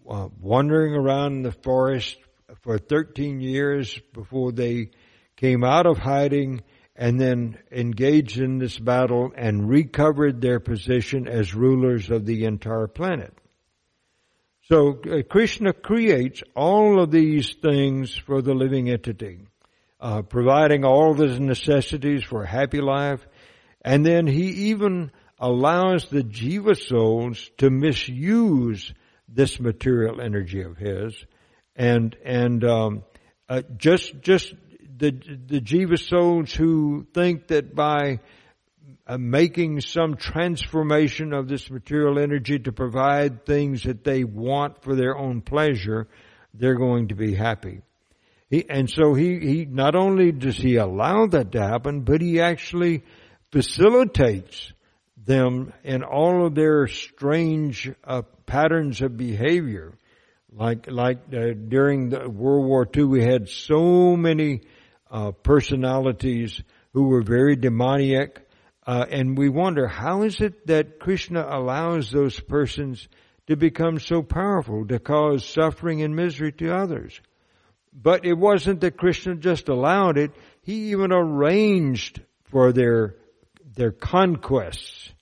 uh, 0.09 0.29
wandering 0.41 0.95
around 0.95 1.33
in 1.33 1.43
the 1.43 1.53
forest 1.53 2.17
for 2.63 2.79
13 2.79 3.41
years 3.41 3.99
before 4.13 4.53
they 4.53 4.91
came 5.37 5.65
out 5.65 5.87
of 5.87 5.99
hiding 5.99 6.63
and 6.95 7.19
then 7.19 7.59
engaged 7.73 8.39
in 8.39 8.59
this 8.59 8.79
battle 8.79 9.33
and 9.35 9.69
recovered 9.69 10.41
their 10.41 10.61
position 10.61 11.27
as 11.27 11.55
rulers 11.55 12.11
of 12.11 12.27
the 12.27 12.45
entire 12.45 12.87
planet. 12.87 13.33
So 14.71 15.01
uh, 15.01 15.23
Krishna 15.29 15.73
creates 15.73 16.45
all 16.55 17.03
of 17.03 17.11
these 17.11 17.57
things 17.61 18.17
for 18.17 18.41
the 18.41 18.55
living 18.55 18.89
entity, 18.89 19.41
uh, 19.99 20.23
providing 20.23 20.85
all 20.85 21.13
his 21.15 21.41
necessities 21.41 22.23
for 22.23 22.45
a 22.45 22.49
happy 22.49 22.81
life, 22.81 23.27
and 23.83 24.07
then 24.07 24.29
he 24.29 24.71
even 24.71 25.11
allows 25.41 26.07
the 26.09 26.23
jiva 26.23 26.81
souls 26.81 27.51
to 27.59 27.69
misuse 27.69 28.95
this 29.27 29.59
material 29.59 30.21
energy 30.21 30.63
of 30.63 30.77
his, 30.77 31.17
and 31.75 32.17
and 32.25 32.63
um, 32.63 33.03
uh, 33.49 33.63
just 33.77 34.21
just 34.21 34.55
the 34.99 35.11
the 35.11 35.61
jiva 35.61 35.99
souls 35.99 36.53
who 36.53 37.09
think 37.13 37.49
that 37.49 37.75
by 37.75 38.21
making 39.19 39.81
some 39.81 40.17
transformation 40.17 41.33
of 41.33 41.49
this 41.49 41.71
material 41.71 42.19
energy 42.19 42.59
to 42.59 42.73
provide 42.73 43.45
things 43.45 43.85
that 43.85 44.05
they 44.05 44.25
want 44.25 44.83
for 44.83 44.95
their 44.95 45.17
own 45.17 45.41
pleasure, 45.41 46.09
they're 46.55 46.77
going 46.77 47.09
to 47.09 47.15
be 47.15 47.35
happy. 47.35 47.81
He, 48.49 48.69
and 48.69 48.91
so 48.91 49.15
he, 49.15 49.39
he, 49.39 49.65
not 49.65 49.95
only 49.95 50.33
does 50.33 50.57
he 50.57 50.77
allow 50.77 51.27
that 51.27 51.53
to 51.53 51.63
happen, 51.63 52.01
but 52.03 52.21
he 52.21 52.41
actually 52.41 53.05
facilitates 53.53 54.73
them 55.17 55.73
in 55.85 56.03
all 56.03 56.47
of 56.47 56.55
their 56.55 56.87
strange 56.89 57.91
uh, 58.05 58.23
patterns 58.47 59.01
of 59.01 59.17
behavior. 59.17 59.95
Like, 60.53 60.91
like 60.91 61.19
uh, 61.33 61.53
during 61.69 62.11
the 62.11 62.29
World 62.29 62.67
War 62.67 62.89
II, 62.95 63.05
we 63.05 63.25
had 63.25 63.49
so 63.49 64.17
many 64.17 64.63
uh, 65.11 65.31
personalities 65.31 66.61
who 66.93 67.05
were 67.05 67.23
very 67.23 67.55
demoniac, 67.55 68.43
uh, 68.91 69.07
and 69.09 69.39
we 69.39 69.49
wonder 69.49 69.87
how 69.87 70.23
is 70.23 70.41
it 70.41 70.67
that 70.67 70.99
Krishna 70.99 71.47
allows 71.49 72.11
those 72.11 72.41
persons 72.41 73.07
to 73.47 73.55
become 73.55 74.01
so 74.01 74.21
powerful 74.21 74.85
to 74.89 74.99
cause 74.99 75.45
suffering 75.45 76.03
and 76.03 76.17
misery 76.17 76.51
to 76.55 76.75
others? 76.75 77.21
But 77.93 78.25
it 78.25 78.37
wasn't 78.37 78.81
that 78.81 78.97
Krishna 78.97 79.37
just 79.37 79.69
allowed 79.69 80.19
it; 80.19 80.33
he 80.63 80.91
even 80.91 81.13
arranged 81.13 82.21
for 82.51 82.73
their 82.73 83.15
their 83.77 83.93
conquests. 83.93 85.13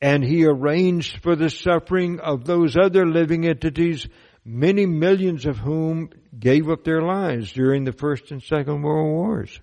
And 0.00 0.24
he 0.24 0.46
arranged 0.46 1.22
for 1.22 1.36
the 1.36 1.50
suffering 1.50 2.18
of 2.18 2.46
those 2.46 2.78
other 2.78 3.04
living 3.06 3.46
entities, 3.46 4.08
many 4.42 4.86
millions 4.86 5.44
of 5.44 5.58
whom 5.58 6.08
gave 6.38 6.70
up 6.70 6.84
their 6.84 7.02
lives 7.02 7.52
during 7.52 7.84
the 7.84 7.92
First 7.92 8.30
and 8.30 8.42
Second 8.42 8.80
World 8.80 9.12
Wars. 9.12 9.60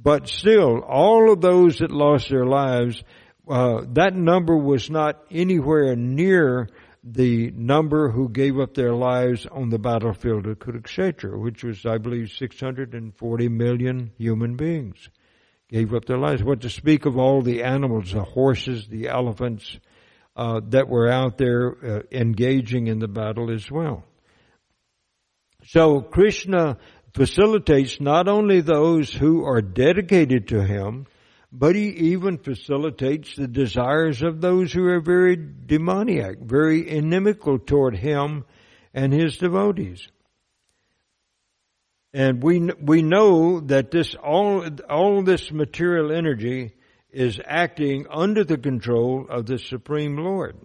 But 0.00 0.28
still, 0.28 0.80
all 0.80 1.32
of 1.32 1.40
those 1.40 1.78
that 1.78 1.90
lost 1.90 2.28
their 2.28 2.44
lives, 2.44 3.02
uh, 3.48 3.82
that 3.92 4.14
number 4.14 4.56
was 4.56 4.90
not 4.90 5.24
anywhere 5.30 5.96
near 5.96 6.68
the 7.02 7.50
number 7.50 8.10
who 8.10 8.30
gave 8.30 8.58
up 8.58 8.74
their 8.74 8.94
lives 8.94 9.46
on 9.46 9.68
the 9.68 9.78
battlefield 9.78 10.46
of 10.46 10.58
Kurukshetra, 10.58 11.38
which 11.38 11.62
was, 11.62 11.84
I 11.84 11.98
believe, 11.98 12.30
640 12.30 13.48
million 13.48 14.10
human 14.16 14.56
beings 14.56 15.08
gave 15.68 15.92
up 15.92 16.06
their 16.06 16.18
lives. 16.18 16.42
What 16.42 16.62
to 16.62 16.70
speak 16.70 17.04
of 17.04 17.18
all 17.18 17.42
the 17.42 17.62
animals, 17.62 18.12
the 18.12 18.22
horses, 18.22 18.86
the 18.88 19.08
elephants, 19.08 19.78
uh, 20.36 20.60
that 20.70 20.88
were 20.88 21.10
out 21.10 21.38
there 21.38 21.76
uh, 21.84 22.02
engaging 22.10 22.86
in 22.86 22.98
the 22.98 23.08
battle 23.08 23.50
as 23.50 23.70
well. 23.70 24.04
So 25.66 26.00
Krishna 26.00 26.78
facilitates 27.14 28.00
not 28.00 28.28
only 28.28 28.60
those 28.60 29.12
who 29.12 29.44
are 29.44 29.62
dedicated 29.62 30.48
to 30.48 30.64
him, 30.64 31.06
but 31.52 31.76
he 31.76 31.88
even 31.88 32.38
facilitates 32.38 33.36
the 33.36 33.46
desires 33.46 34.22
of 34.22 34.40
those 34.40 34.72
who 34.72 34.84
are 34.86 35.00
very 35.00 35.36
demoniac, 35.36 36.40
very 36.40 36.90
inimical 36.90 37.60
toward 37.60 37.96
him 37.96 38.44
and 38.92 39.12
his 39.12 39.36
devotees. 39.36 40.08
And 42.12 42.42
we, 42.42 42.60
we 42.80 43.02
know 43.02 43.60
that 43.60 43.92
this, 43.92 44.16
all, 44.16 44.68
all 44.90 45.22
this 45.22 45.52
material 45.52 46.12
energy 46.12 46.74
is 47.10 47.40
acting 47.44 48.06
under 48.10 48.42
the 48.42 48.58
control 48.58 49.26
of 49.28 49.46
the 49.46 49.58
Supreme 49.58 50.16
Lord. 50.16 50.56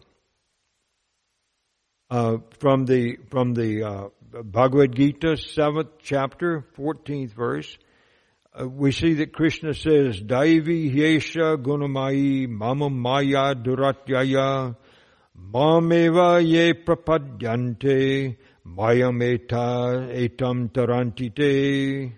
Uh, 2.10 2.38
from 2.60 2.86
the, 2.86 3.18
from 3.30 3.54
the, 3.54 3.84
uh, 3.84 4.10
Bhagavad 4.32 4.96
Gita, 4.96 5.38
7th 5.38 5.90
chapter, 6.00 6.64
14th 6.78 7.34
verse, 7.34 7.78
uh, 8.54 8.68
we 8.68 8.92
see 8.92 9.16
that 9.16 9.34
Krishna 9.34 9.74
says, 9.74 10.22
Daivi 10.22 10.94
Yesha 10.94 11.58
Gunamayi 11.58 12.48
Mama 12.48 12.90
Maya 12.90 13.56
Duratyaya 13.56 14.76
Mameva 15.52 16.46
Ye 16.46 16.74
Prapadyante 16.74 18.38
Mayameta 18.68 20.10
etam 20.14 20.70
tarantite. 20.72 22.14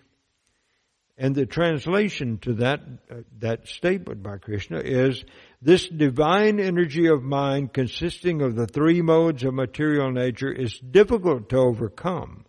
And 1.17 1.35
the 1.35 1.45
translation 1.45 2.39
to 2.39 2.53
that, 2.55 2.81
uh, 3.09 3.15
that 3.39 3.67
statement 3.67 4.21
by 4.21 4.37
Krishna 4.37 4.79
is, 4.79 5.23
this 5.61 5.87
divine 5.87 6.59
energy 6.59 7.07
of 7.07 7.21
mind 7.21 7.71
consisting 7.71 8.41
of 8.41 8.55
the 8.55 8.65
three 8.65 9.01
modes 9.01 9.43
of 9.43 9.53
material 9.53 10.11
nature 10.11 10.51
is 10.51 10.79
difficult 10.79 11.49
to 11.49 11.57
overcome, 11.57 12.45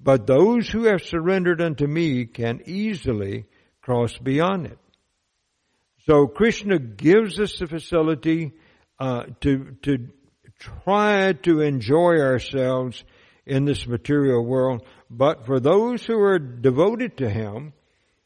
but 0.00 0.26
those 0.26 0.68
who 0.68 0.84
have 0.84 1.02
surrendered 1.02 1.60
unto 1.60 1.86
me 1.86 2.24
can 2.26 2.60
easily 2.66 3.46
cross 3.80 4.16
beyond 4.18 4.66
it. 4.66 4.78
So 6.06 6.26
Krishna 6.26 6.78
gives 6.78 7.38
us 7.38 7.58
the 7.58 7.66
facility 7.66 8.52
uh, 8.98 9.24
to 9.42 9.76
to 9.82 10.08
try 10.58 11.32
to 11.32 11.60
enjoy 11.60 12.18
ourselves 12.18 13.04
in 13.46 13.64
this 13.64 13.86
material 13.86 14.44
world. 14.44 14.82
But 15.08 15.46
for 15.46 15.60
those 15.60 16.04
who 16.04 16.18
are 16.18 16.38
devoted 16.38 17.18
to 17.18 17.30
Him, 17.30 17.72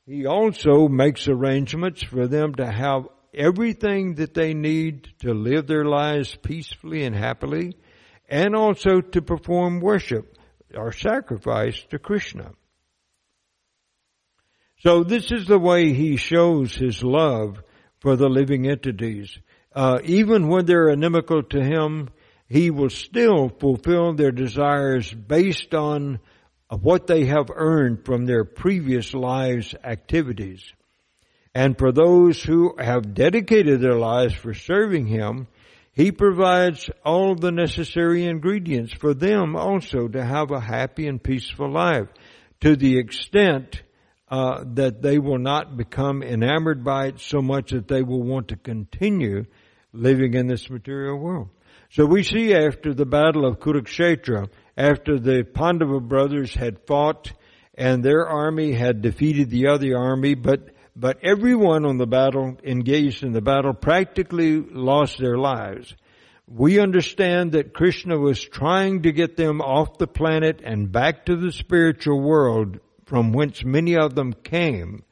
He 0.07 0.27
also 0.27 0.89
makes 0.89 1.29
arrangements 1.29 2.03
for 2.03 2.27
them 2.27 2.55
to 2.55 2.71
have 2.71 3.07
everything 3.35 4.17
that 4.17 4.35
they 4.35 4.55
need 4.55 5.09
to 5.21 5.33
live 5.33 5.67
their 5.67 5.85
lives 5.85 6.37
peacefully 6.43 7.05
and 7.05 7.15
happily, 7.15 7.77
and 8.29 8.55
also 8.55 9.01
to 9.01 9.23
perform 9.23 9.81
worship 9.81 10.37
or 10.75 10.93
sacrifice 10.93 11.83
to 11.91 11.99
Krishna. 11.99 12.53
So 14.81 15.05
this 15.05 15.31
is 15.31 15.47
the 15.47 15.59
way 15.59 15.93
He 15.93 16.17
shows 16.17 16.75
His 16.75 17.03
love 17.03 17.63
for 18.01 18.17
the 18.17 18.29
living 18.29 18.69
entities. 18.69 19.39
Uh, 19.75 19.99
even 20.05 20.49
when 20.49 20.67
they're 20.67 20.91
inimical 20.91 21.43
to 21.45 21.63
Him, 21.63 22.11
he 22.53 22.71
will 22.71 22.91
still 22.91 23.49
fulfill 23.49 24.13
their 24.13 24.31
desires 24.31 25.11
based 25.11 25.75
on 25.75 26.21
what 26.69 27.07
they 27.07 27.25
have 27.25 27.51
earned 27.55 28.05
from 28.05 28.27
their 28.27 28.45
previous 28.45 29.15
lives' 29.15 29.75
activities. 29.83 30.63
And 31.55 31.77
for 31.77 31.93
those 31.93 32.43
who 32.43 32.75
have 32.79 33.15
dedicated 33.15 33.81
their 33.81 33.99
lives 33.99 34.35
for 34.35 34.55
serving 34.55 35.07
Him, 35.07 35.49
He 35.93 36.11
provides 36.11 36.89
all 37.05 37.35
the 37.35 37.53
necessary 37.53 38.25
ingredients 38.25 38.93
for 38.95 39.13
them 39.13 39.55
also 39.57 40.09
to 40.09 40.25
have 40.25 40.51
a 40.51 40.61
happy 40.61 41.07
and 41.07 41.23
peaceful 41.23 41.71
life 41.71 42.09
to 42.61 42.77
the 42.77 42.99
extent 42.99 43.83
uh, 44.31 44.65
that 44.75 45.03
they 45.03 45.19
will 45.19 45.39
not 45.39 45.77
become 45.77 46.23
enamored 46.23 46.83
by 46.83 47.09
it 47.09 47.21
so 47.21 47.43
much 47.43 47.73
that 47.73 47.89
they 47.89 48.03
will 48.03 48.23
want 48.23 48.49
to 48.49 48.57
continue 48.57 49.45
living 49.93 50.33
in 50.33 50.47
this 50.47 50.71
material 50.71 51.19
world. 51.19 51.51
So 51.91 52.07
we 52.07 52.23
see 52.23 52.55
after 52.55 52.95
the 52.95 53.05
battle 53.05 53.45
of 53.45 53.59
Kurukshetra, 53.59 54.49
after 54.79 55.19
the 55.19 55.45
Pandava 55.45 56.01
brothers 56.01 56.55
had 56.55 56.87
fought 56.87 57.31
and 57.75 58.03
their 58.03 58.27
army 58.27 58.73
had 58.73 59.03
defeated 59.03 59.51
the 59.51 59.67
other 59.67 59.99
army, 59.99 60.35
but 60.35 60.71
but 60.95 61.19
everyone 61.23 61.85
on 61.85 61.97
the 61.97 62.07
battle 62.07 62.57
engaged 62.63 63.23
in 63.23 63.33
the 63.33 63.41
battle 63.41 63.73
practically 63.73 64.61
lost 64.61 65.19
their 65.19 65.39
lives. 65.39 65.95
We 66.47 66.81
understand 66.81 67.53
that 67.53 67.73
Krishna 67.73 68.19
was 68.19 68.43
trying 68.43 69.03
to 69.03 69.13
get 69.13 69.37
them 69.37 69.61
off 69.61 69.99
the 69.99 70.07
planet 70.07 70.61
and 70.63 70.93
back 70.93 71.27
to 71.27 71.37
the 71.37 71.53
spiritual 71.53 72.21
world 72.21 72.79
from 73.07 73.33
whence 73.33 73.65
many 73.65 73.97
of 73.97 74.15
them 74.15 74.35
came. 74.35 75.05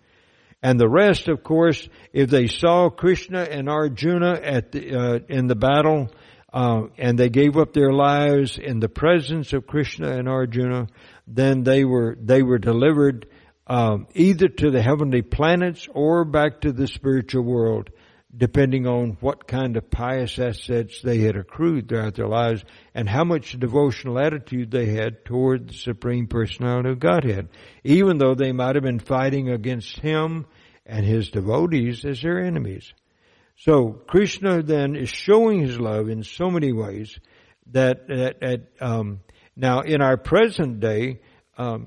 And 0.62 0.78
the 0.78 0.88
rest, 0.88 1.28
of 1.28 1.42
course, 1.42 1.88
if 2.12 2.28
they 2.28 2.46
saw 2.46 2.90
Krishna 2.90 3.42
and 3.42 3.68
Arjuna 3.68 4.40
at 4.42 4.72
the, 4.72 4.94
uh, 4.94 5.18
in 5.28 5.46
the 5.46 5.54
battle, 5.54 6.10
uh, 6.52 6.82
and 6.98 7.18
they 7.18 7.30
gave 7.30 7.56
up 7.56 7.72
their 7.72 7.92
lives 7.92 8.58
in 8.58 8.80
the 8.80 8.88
presence 8.88 9.52
of 9.52 9.66
Krishna 9.66 10.10
and 10.10 10.28
Arjuna, 10.28 10.88
then 11.26 11.62
they 11.62 11.84
were 11.84 12.16
they 12.20 12.42
were 12.42 12.58
delivered 12.58 13.26
um, 13.70 14.08
either 14.14 14.48
to 14.48 14.72
the 14.72 14.82
heavenly 14.82 15.22
planets 15.22 15.86
or 15.94 16.24
back 16.24 16.62
to 16.62 16.72
the 16.72 16.88
spiritual 16.88 17.44
world, 17.44 17.88
depending 18.36 18.84
on 18.88 19.16
what 19.20 19.46
kind 19.46 19.76
of 19.76 19.88
pious 19.88 20.40
assets 20.40 21.00
they 21.02 21.18
had 21.18 21.36
accrued 21.36 21.88
throughout 21.88 22.16
their 22.16 22.26
lives 22.26 22.64
and 22.96 23.08
how 23.08 23.22
much 23.22 23.58
devotional 23.60 24.18
attitude 24.18 24.72
they 24.72 24.86
had 24.86 25.24
toward 25.24 25.68
the 25.68 25.74
Supreme 25.74 26.26
Personality 26.26 26.90
of 26.90 26.98
Godhead, 26.98 27.48
even 27.84 28.18
though 28.18 28.34
they 28.34 28.50
might 28.50 28.74
have 28.74 28.82
been 28.82 28.98
fighting 28.98 29.48
against 29.48 30.00
Him 30.00 30.46
and 30.84 31.06
His 31.06 31.30
devotees 31.30 32.04
as 32.04 32.20
their 32.20 32.44
enemies. 32.44 32.92
So 33.56 33.92
Krishna 33.92 34.64
then 34.64 34.96
is 34.96 35.10
showing 35.10 35.60
his 35.60 35.78
love 35.78 36.08
in 36.08 36.24
so 36.24 36.50
many 36.50 36.72
ways 36.72 37.20
that, 37.70 38.08
that, 38.08 38.40
that 38.40 38.62
um, 38.80 39.20
now 39.54 39.82
in 39.82 40.02
our 40.02 40.16
present 40.16 40.80
day, 40.80 41.20
um, 41.56 41.86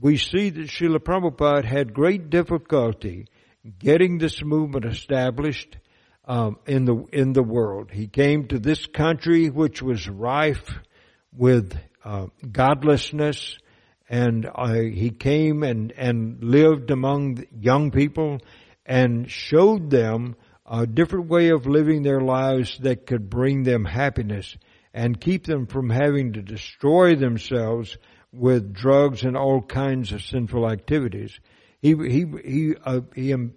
we 0.00 0.16
see 0.16 0.50
that 0.50 0.68
Srila 0.68 0.98
Prabhupada 0.98 1.64
had 1.64 1.92
great 1.92 2.30
difficulty 2.30 3.26
getting 3.78 4.18
this 4.18 4.42
movement 4.42 4.84
established 4.84 5.76
um, 6.24 6.58
in 6.66 6.84
the 6.84 7.04
in 7.12 7.32
the 7.32 7.42
world. 7.42 7.90
He 7.90 8.06
came 8.06 8.46
to 8.48 8.58
this 8.58 8.86
country 8.86 9.48
which 9.50 9.82
was 9.82 10.08
rife 10.08 10.70
with 11.32 11.76
uh, 12.04 12.26
godlessness, 12.50 13.58
and 14.08 14.46
uh, 14.46 14.74
he 14.74 15.10
came 15.10 15.62
and 15.62 15.92
and 15.92 16.44
lived 16.44 16.90
among 16.90 17.44
young 17.58 17.90
people 17.90 18.38
and 18.86 19.30
showed 19.30 19.90
them 19.90 20.36
a 20.70 20.86
different 20.86 21.28
way 21.28 21.48
of 21.48 21.66
living 21.66 22.02
their 22.02 22.20
lives 22.20 22.78
that 22.78 23.06
could 23.06 23.30
bring 23.30 23.62
them 23.62 23.84
happiness 23.84 24.56
and 24.92 25.20
keep 25.20 25.44
them 25.44 25.66
from 25.66 25.90
having 25.90 26.34
to 26.34 26.42
destroy 26.42 27.14
themselves 27.16 27.96
with 28.32 28.74
drugs 28.74 29.24
and 29.24 29.36
all 29.36 29.62
kinds 29.62 30.12
of 30.12 30.22
sinful 30.22 30.70
activities. 30.70 31.38
He, 31.80 31.94
he, 31.94 32.26
he, 32.44 32.74
uh, 32.84 33.00
he 33.14 33.32
um, 33.32 33.54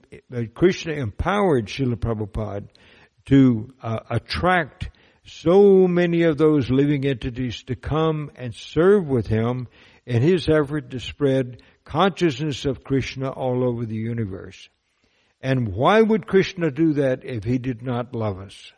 Krishna 0.53 0.93
empowered 0.93 1.67
Srila 1.67 1.95
Prabhupada 1.95 2.67
to 3.25 3.73
uh, 3.81 3.99
attract 4.09 4.89
so 5.23 5.87
many 5.87 6.23
of 6.23 6.37
those 6.37 6.69
living 6.69 7.05
entities 7.05 7.63
to 7.63 7.75
come 7.75 8.31
and 8.35 8.53
serve 8.53 9.07
with 9.07 9.27
him 9.27 9.67
in 10.05 10.21
his 10.21 10.47
effort 10.49 10.91
to 10.91 10.99
spread 10.99 11.61
consciousness 11.83 12.65
of 12.65 12.83
Krishna 12.83 13.29
all 13.29 13.67
over 13.67 13.85
the 13.85 13.95
universe. 13.95 14.69
And 15.41 15.69
why 15.69 16.01
would 16.01 16.27
Krishna 16.27 16.71
do 16.71 16.93
that 16.93 17.23
if 17.23 17.43
he 17.43 17.57
did 17.57 17.81
not 17.81 18.13
love 18.15 18.39
us? 18.39 18.71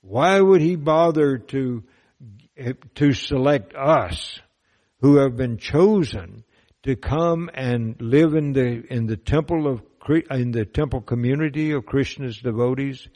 Why 0.00 0.40
would 0.40 0.62
he 0.62 0.76
bother 0.76 1.38
to, 1.38 1.84
to 2.94 3.12
select 3.12 3.74
us 3.74 4.40
who 5.00 5.16
have 5.16 5.36
been 5.36 5.58
chosen 5.58 6.44
to 6.82 6.96
come 6.96 7.50
and 7.52 8.00
live 8.00 8.34
in 8.34 8.52
the, 8.52 8.82
in 8.90 9.06
the 9.06 9.16
temple 9.16 9.66
of, 9.66 9.82
in 10.30 10.50
the 10.50 10.64
temple 10.64 11.00
community 11.00 11.72
of 11.72 11.84
Krishna's 11.84 12.38
devotees, 12.38 13.06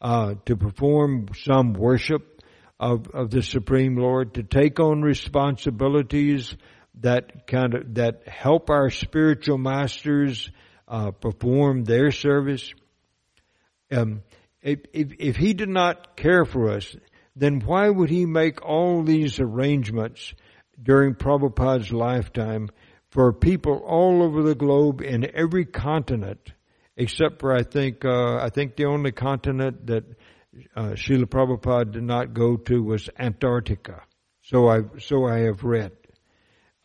uh, 0.00 0.34
to 0.46 0.56
perform 0.56 1.28
some 1.44 1.74
worship 1.74 2.42
of, 2.78 3.08
of 3.08 3.30
the 3.30 3.42
Supreme 3.42 3.96
Lord, 3.96 4.34
to 4.34 4.42
take 4.42 4.80
on 4.80 5.02
responsibilities 5.02 6.56
that 7.00 7.46
kind 7.46 7.74
of, 7.74 7.94
that 7.94 8.26
help 8.26 8.70
our 8.70 8.90
spiritual 8.90 9.58
masters, 9.58 10.50
uh, 10.88 11.10
perform 11.10 11.84
their 11.84 12.10
service. 12.10 12.72
Um, 13.92 14.22
if, 14.62 14.80
if, 14.92 15.12
if 15.18 15.36
he 15.36 15.52
did 15.52 15.68
not 15.68 16.16
care 16.16 16.44
for 16.44 16.70
us, 16.70 16.96
then 17.36 17.60
why 17.60 17.88
would 17.88 18.10
he 18.10 18.26
make 18.26 18.64
all 18.64 19.02
these 19.02 19.38
arrangements 19.38 20.34
during 20.82 21.14
Prabhupada's 21.14 21.92
lifetime 21.92 22.70
for 23.10 23.32
people 23.32 23.82
all 23.86 24.22
over 24.22 24.42
the 24.42 24.54
globe 24.54 25.00
in 25.00 25.30
every 25.34 25.64
continent, 25.64 26.52
except 26.96 27.40
for 27.40 27.54
I 27.54 27.62
think 27.62 28.04
uh, 28.04 28.36
I 28.36 28.50
think 28.50 28.76
the 28.76 28.86
only 28.86 29.12
continent 29.12 29.86
that 29.86 30.04
uh, 30.76 30.90
Srila 30.90 31.26
Prabhupada 31.26 31.92
did 31.92 32.02
not 32.02 32.34
go 32.34 32.56
to 32.56 32.82
was 32.82 33.08
Antarctica. 33.18 34.02
So 34.42 34.68
I 34.68 34.80
so 34.98 35.26
I 35.26 35.40
have 35.40 35.64
read. 35.64 35.92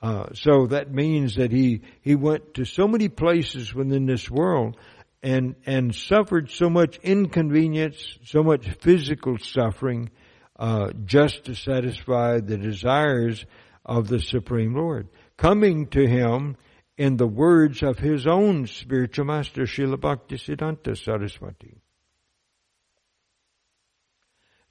Uh, 0.01 0.27
so 0.33 0.67
that 0.67 0.91
means 0.91 1.35
that 1.35 1.51
he 1.51 1.81
he 2.01 2.15
went 2.15 2.55
to 2.55 2.65
so 2.65 2.87
many 2.87 3.09
places 3.09 3.73
within 3.73 4.05
this 4.05 4.29
world 4.29 4.77
and 5.23 5.55
and 5.65 5.95
suffered 5.95 6.51
so 6.51 6.69
much 6.69 6.97
inconvenience, 6.97 8.19
so 8.25 8.43
much 8.43 8.67
physical 8.81 9.37
suffering, 9.37 10.09
uh, 10.57 10.91
just 11.05 11.45
to 11.45 11.55
satisfy 11.55 12.39
the 12.39 12.57
desires 12.57 13.45
of 13.85 14.07
the 14.07 14.19
Supreme 14.19 14.75
Lord, 14.75 15.07
coming 15.37 15.87
to 15.87 16.07
him 16.07 16.57
in 16.97 17.17
the 17.17 17.27
words 17.27 17.83
of 17.83 17.99
his 17.99 18.25
own 18.25 18.67
spiritual 18.67 19.25
master, 19.25 19.63
Srila 19.63 19.97
Bhaktisiddhanta 19.97 20.97
Saraswati. 20.97 21.77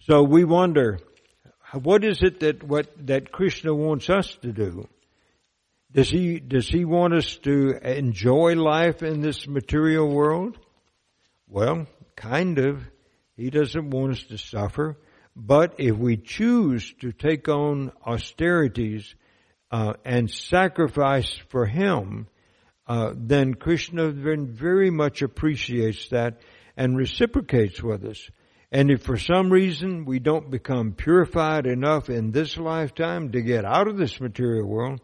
So 0.01 0.23
we 0.23 0.45
wonder, 0.45 0.99
what 1.73 2.05
is 2.05 2.23
it 2.23 2.41
that 2.41 2.63
what 2.63 2.89
that 3.07 3.33
Krishna 3.33 3.75
wants 3.75 4.11
us 4.11 4.37
to 4.43 4.53
do? 4.53 4.89
Does 5.93 6.11
he, 6.11 6.41
does 6.41 6.69
he 6.69 6.85
want 6.85 7.15
us 7.15 7.37
to 7.45 7.77
enjoy 7.81 8.57
life 8.57 9.03
in 9.03 9.21
this 9.21 9.47
material 9.47 10.13
world? 10.13 10.59
Well, 11.49 11.87
kind 12.17 12.59
of. 12.59 12.83
He 13.37 13.51
doesn't 13.51 13.91
want 13.91 14.13
us 14.13 14.23
to 14.25 14.39
suffer. 14.39 14.97
But 15.37 15.75
if 15.79 15.97
we 15.97 16.17
choose 16.17 16.93
to 17.01 17.13
take 17.13 17.49
on 17.49 17.93
austerities 18.07 19.15
uh, 19.71 19.95
and 20.05 20.31
sacrifice 20.31 21.37
for 21.49 21.67
Him, 21.67 22.29
uh, 22.87 23.15
then 23.17 23.55
Krishna 23.55 24.11
very 24.11 24.91
much 24.91 25.23
appreciates 25.23 26.09
that 26.11 26.41
and 26.77 26.97
reciprocates 26.97 27.83
with 27.83 28.05
us. 28.05 28.31
And 28.71 28.91
if 28.91 29.03
for 29.03 29.17
some 29.17 29.51
reason 29.51 30.05
we 30.05 30.19
don't 30.19 30.51
become 30.51 30.93
purified 30.93 31.67
enough 31.67 32.11
in 32.11 32.33
this 32.33 32.57
lifetime 32.57 33.33
to 33.33 33.41
get 33.41 33.65
out 33.65 33.89
of 33.89 33.97
this 33.97 34.21
material 34.21 34.67
world, 34.67 35.01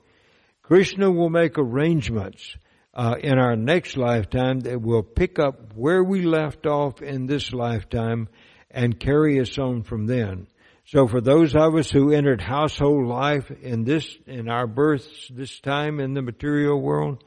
Krishna 0.62 1.10
will 1.10 1.30
make 1.30 1.56
arrangements 1.56 2.56
uh, 2.94 3.14
in 3.20 3.38
our 3.38 3.56
next 3.56 3.96
lifetime 3.96 4.60
that 4.60 4.80
will 4.80 5.02
pick 5.02 5.38
up 5.38 5.74
where 5.74 6.02
we 6.02 6.22
left 6.22 6.66
off 6.66 7.00
in 7.02 7.26
this 7.26 7.52
lifetime 7.52 8.28
and 8.70 8.98
carry 8.98 9.40
us 9.40 9.58
on 9.58 9.82
from 9.82 10.06
then. 10.06 10.46
So 10.86 11.06
for 11.06 11.20
those 11.20 11.54
of 11.54 11.76
us 11.76 11.90
who 11.90 12.12
entered 12.12 12.40
household 12.40 13.06
life 13.06 13.50
in 13.50 13.84
this, 13.84 14.06
in 14.26 14.48
our 14.48 14.66
births 14.66 15.28
this 15.32 15.60
time 15.60 16.00
in 16.00 16.14
the 16.14 16.22
material 16.22 16.80
world, 16.80 17.22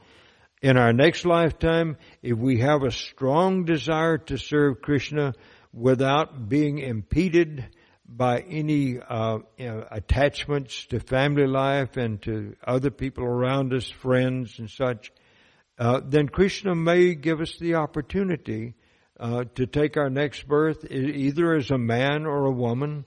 in 0.60 0.76
our 0.76 0.92
next 0.92 1.24
lifetime, 1.24 1.96
if 2.22 2.36
we 2.36 2.60
have 2.60 2.82
a 2.82 2.90
strong 2.90 3.64
desire 3.64 4.18
to 4.18 4.38
serve 4.38 4.82
Krishna 4.82 5.34
without 5.72 6.48
being 6.48 6.78
impeded 6.78 7.68
by 8.06 8.40
any 8.40 8.98
uh, 8.98 9.38
attachments 9.58 10.86
to 10.86 11.00
family 11.00 11.46
life 11.46 11.96
and 11.96 12.20
to 12.22 12.54
other 12.66 12.90
people 12.90 13.24
around 13.24 13.72
us, 13.72 13.88
friends 13.88 14.58
and 14.58 14.70
such, 14.70 15.10
uh, 15.78 16.00
then 16.04 16.28
Krishna 16.28 16.74
may 16.74 17.14
give 17.14 17.40
us 17.40 17.56
the 17.58 17.74
opportunity 17.74 18.74
uh, 19.18 19.44
to 19.54 19.66
take 19.66 19.96
our 19.96 20.10
next 20.10 20.46
birth 20.46 20.84
either 20.90 21.54
as 21.54 21.70
a 21.70 21.78
man 21.78 22.26
or 22.26 22.46
a 22.46 22.52
woman, 22.52 23.04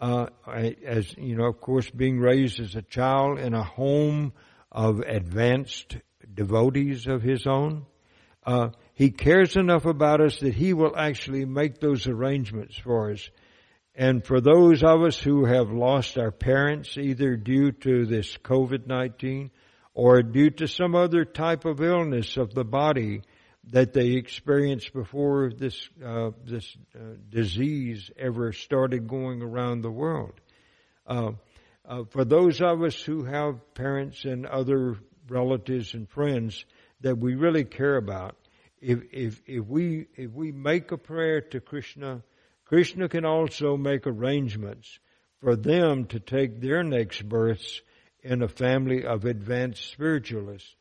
uh, 0.00 0.26
as 0.46 1.16
you 1.16 1.36
know, 1.36 1.46
of 1.46 1.60
course, 1.60 1.90
being 1.90 2.18
raised 2.18 2.60
as 2.60 2.74
a 2.76 2.82
child 2.82 3.38
in 3.38 3.54
a 3.54 3.64
home 3.64 4.32
of 4.70 5.00
advanced 5.00 5.96
devotees 6.32 7.06
of 7.06 7.22
his 7.22 7.46
own. 7.46 7.86
Uh, 8.46 8.68
he 8.94 9.10
cares 9.10 9.56
enough 9.56 9.84
about 9.84 10.20
us 10.20 10.38
that 10.38 10.54
he 10.54 10.72
will 10.72 10.96
actually 10.96 11.44
make 11.44 11.80
those 11.80 12.06
arrangements 12.06 12.76
for 12.76 13.10
us 13.10 13.28
and 13.98 14.24
for 14.24 14.40
those 14.40 14.84
of 14.84 15.02
us 15.02 15.18
who 15.18 15.44
have 15.44 15.72
lost 15.72 16.16
our 16.16 16.30
parents 16.30 16.96
either 16.96 17.36
due 17.36 17.72
to 17.72 18.06
this 18.06 18.38
COVID-19 18.38 19.50
or 19.92 20.22
due 20.22 20.50
to 20.50 20.68
some 20.68 20.94
other 20.94 21.24
type 21.24 21.64
of 21.64 21.80
illness 21.80 22.36
of 22.36 22.54
the 22.54 22.64
body 22.64 23.22
that 23.70 23.92
they 23.92 24.12
experienced 24.12 24.92
before 24.92 25.50
this 25.50 25.88
uh, 26.04 26.30
this 26.44 26.76
uh, 26.94 27.14
disease 27.28 28.10
ever 28.18 28.52
started 28.52 29.06
going 29.06 29.42
around 29.42 29.82
the 29.82 29.90
world. 29.90 30.34
Uh, 31.06 31.32
uh 31.86 32.04
for 32.10 32.24
those 32.24 32.60
of 32.60 32.82
us 32.82 33.00
who 33.00 33.24
have 33.24 33.74
parents 33.74 34.24
and 34.24 34.46
other 34.46 34.96
relatives 35.28 35.94
and 35.94 36.08
friends 36.08 36.64
that 37.00 37.18
we 37.18 37.34
really 37.34 37.64
care 37.64 37.96
about, 37.96 38.36
if 38.80 39.00
if 39.12 39.42
if 39.46 39.66
we 39.66 40.06
if 40.16 40.30
we 40.32 40.52
make 40.52 40.92
a 40.92 40.98
prayer 40.98 41.40
to 41.40 41.60
Krishna 41.60 42.22
Krishna 42.64 43.08
can 43.08 43.24
also 43.24 43.76
make 43.76 44.06
arrangements 44.06 44.98
for 45.40 45.56
them 45.56 46.04
to 46.06 46.20
take 46.20 46.60
their 46.60 46.82
next 46.82 47.26
births 47.26 47.80
in 48.22 48.42
a 48.42 48.48
family 48.48 49.04
of 49.04 49.24
advanced 49.24 49.90
spiritualists 49.90 50.74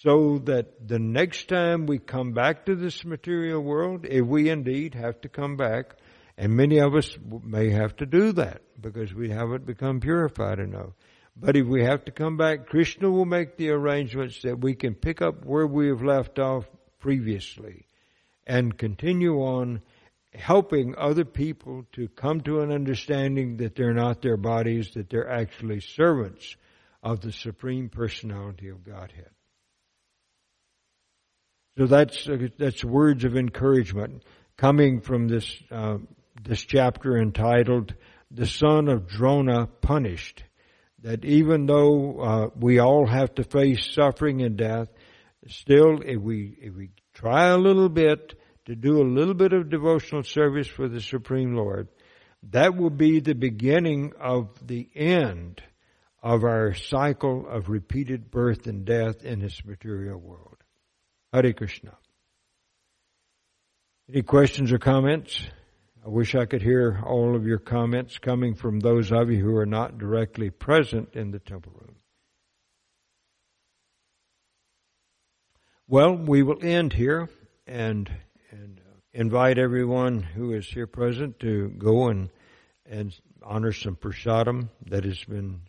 so 0.00 0.38
that 0.44 0.86
the 0.88 0.98
next 0.98 1.48
time 1.48 1.86
we 1.86 1.98
come 1.98 2.32
back 2.32 2.66
to 2.66 2.74
this 2.74 3.04
material 3.04 3.60
world, 3.60 4.06
if 4.08 4.26
we 4.26 4.50
indeed 4.50 4.94
have 4.94 5.20
to 5.22 5.28
come 5.28 5.56
back, 5.56 5.96
and 6.36 6.52
many 6.54 6.78
of 6.78 6.94
us 6.94 7.16
may 7.42 7.70
have 7.70 7.96
to 7.96 8.06
do 8.06 8.32
that 8.32 8.62
because 8.80 9.14
we 9.14 9.30
haven't 9.30 9.66
become 9.66 10.00
purified 10.00 10.58
enough. 10.58 10.90
But 11.36 11.56
if 11.56 11.66
we 11.66 11.84
have 11.84 12.04
to 12.04 12.12
come 12.12 12.36
back, 12.36 12.66
Krishna 12.66 13.10
will 13.10 13.24
make 13.24 13.56
the 13.56 13.70
arrangements 13.70 14.42
that 14.42 14.60
we 14.60 14.74
can 14.74 14.94
pick 14.94 15.20
up 15.22 15.44
where 15.44 15.66
we 15.66 15.88
have 15.88 16.02
left 16.02 16.38
off 16.38 16.64
previously 17.00 17.86
and 18.46 18.76
continue 18.76 19.36
on 19.38 19.82
helping 20.32 20.94
other 20.96 21.24
people 21.24 21.84
to 21.92 22.08
come 22.08 22.40
to 22.42 22.60
an 22.60 22.72
understanding 22.72 23.58
that 23.58 23.74
they're 23.74 23.94
not 23.94 24.22
their 24.22 24.36
bodies, 24.36 24.90
that 24.94 25.08
they're 25.08 25.30
actually 25.30 25.80
servants 25.80 26.56
of 27.02 27.20
the 27.20 27.32
Supreme 27.32 27.88
Personality 27.88 28.68
of 28.68 28.84
Godhead. 28.84 29.30
So 31.76 31.86
that's 31.86 32.28
that's 32.56 32.84
words 32.84 33.24
of 33.24 33.36
encouragement 33.36 34.22
coming 34.56 35.00
from 35.00 35.26
this 35.26 35.60
uh, 35.70 35.98
this 36.42 36.60
chapter 36.64 37.16
entitled 37.16 37.94
"The 38.30 38.46
Son 38.46 38.88
of 38.88 39.08
Drona 39.08 39.66
Punished." 39.66 40.44
That 41.02 41.24
even 41.24 41.66
though 41.66 42.20
uh, 42.20 42.48
we 42.58 42.78
all 42.78 43.06
have 43.06 43.34
to 43.34 43.44
face 43.44 43.92
suffering 43.92 44.40
and 44.42 44.56
death, 44.56 44.88
still, 45.48 46.00
if 46.00 46.20
we 46.20 46.56
if 46.60 46.74
we 46.74 46.90
try 47.12 47.48
a 47.48 47.58
little 47.58 47.88
bit 47.88 48.38
to 48.66 48.76
do 48.76 49.02
a 49.02 49.04
little 49.04 49.34
bit 49.34 49.52
of 49.52 49.68
devotional 49.68 50.22
service 50.22 50.68
for 50.68 50.88
the 50.88 51.00
Supreme 51.00 51.54
Lord, 51.54 51.88
that 52.50 52.76
will 52.76 52.90
be 52.90 53.20
the 53.20 53.34
beginning 53.34 54.12
of 54.20 54.48
the 54.66 54.88
end 54.94 55.60
of 56.22 56.44
our 56.44 56.72
cycle 56.72 57.46
of 57.48 57.68
repeated 57.68 58.30
birth 58.30 58.66
and 58.66 58.84
death 58.84 59.24
in 59.24 59.40
this 59.40 59.64
material 59.64 60.18
world. 60.18 60.53
Hare 61.34 61.52
Krishna. 61.52 61.90
Any 64.08 64.22
questions 64.22 64.70
or 64.70 64.78
comments? 64.78 65.44
I 66.06 66.08
wish 66.08 66.36
I 66.36 66.44
could 66.44 66.62
hear 66.62 67.02
all 67.04 67.34
of 67.34 67.44
your 67.44 67.58
comments 67.58 68.18
coming 68.18 68.54
from 68.54 68.78
those 68.78 69.10
of 69.10 69.32
you 69.32 69.42
who 69.42 69.56
are 69.56 69.66
not 69.66 69.98
directly 69.98 70.50
present 70.50 71.14
in 71.14 71.32
the 71.32 71.40
temple 71.40 71.72
room. 71.74 71.96
Well, 75.88 76.14
we 76.14 76.44
will 76.44 76.58
end 76.62 76.92
here 76.92 77.28
and, 77.66 78.08
and 78.52 78.80
invite 79.12 79.58
everyone 79.58 80.22
who 80.22 80.52
is 80.52 80.68
here 80.68 80.86
present 80.86 81.40
to 81.40 81.70
go 81.70 82.10
and, 82.10 82.30
and 82.86 83.12
honor 83.42 83.72
some 83.72 83.96
prasadam 83.96 84.68
that 84.86 85.04
has 85.04 85.24
been 85.24 85.62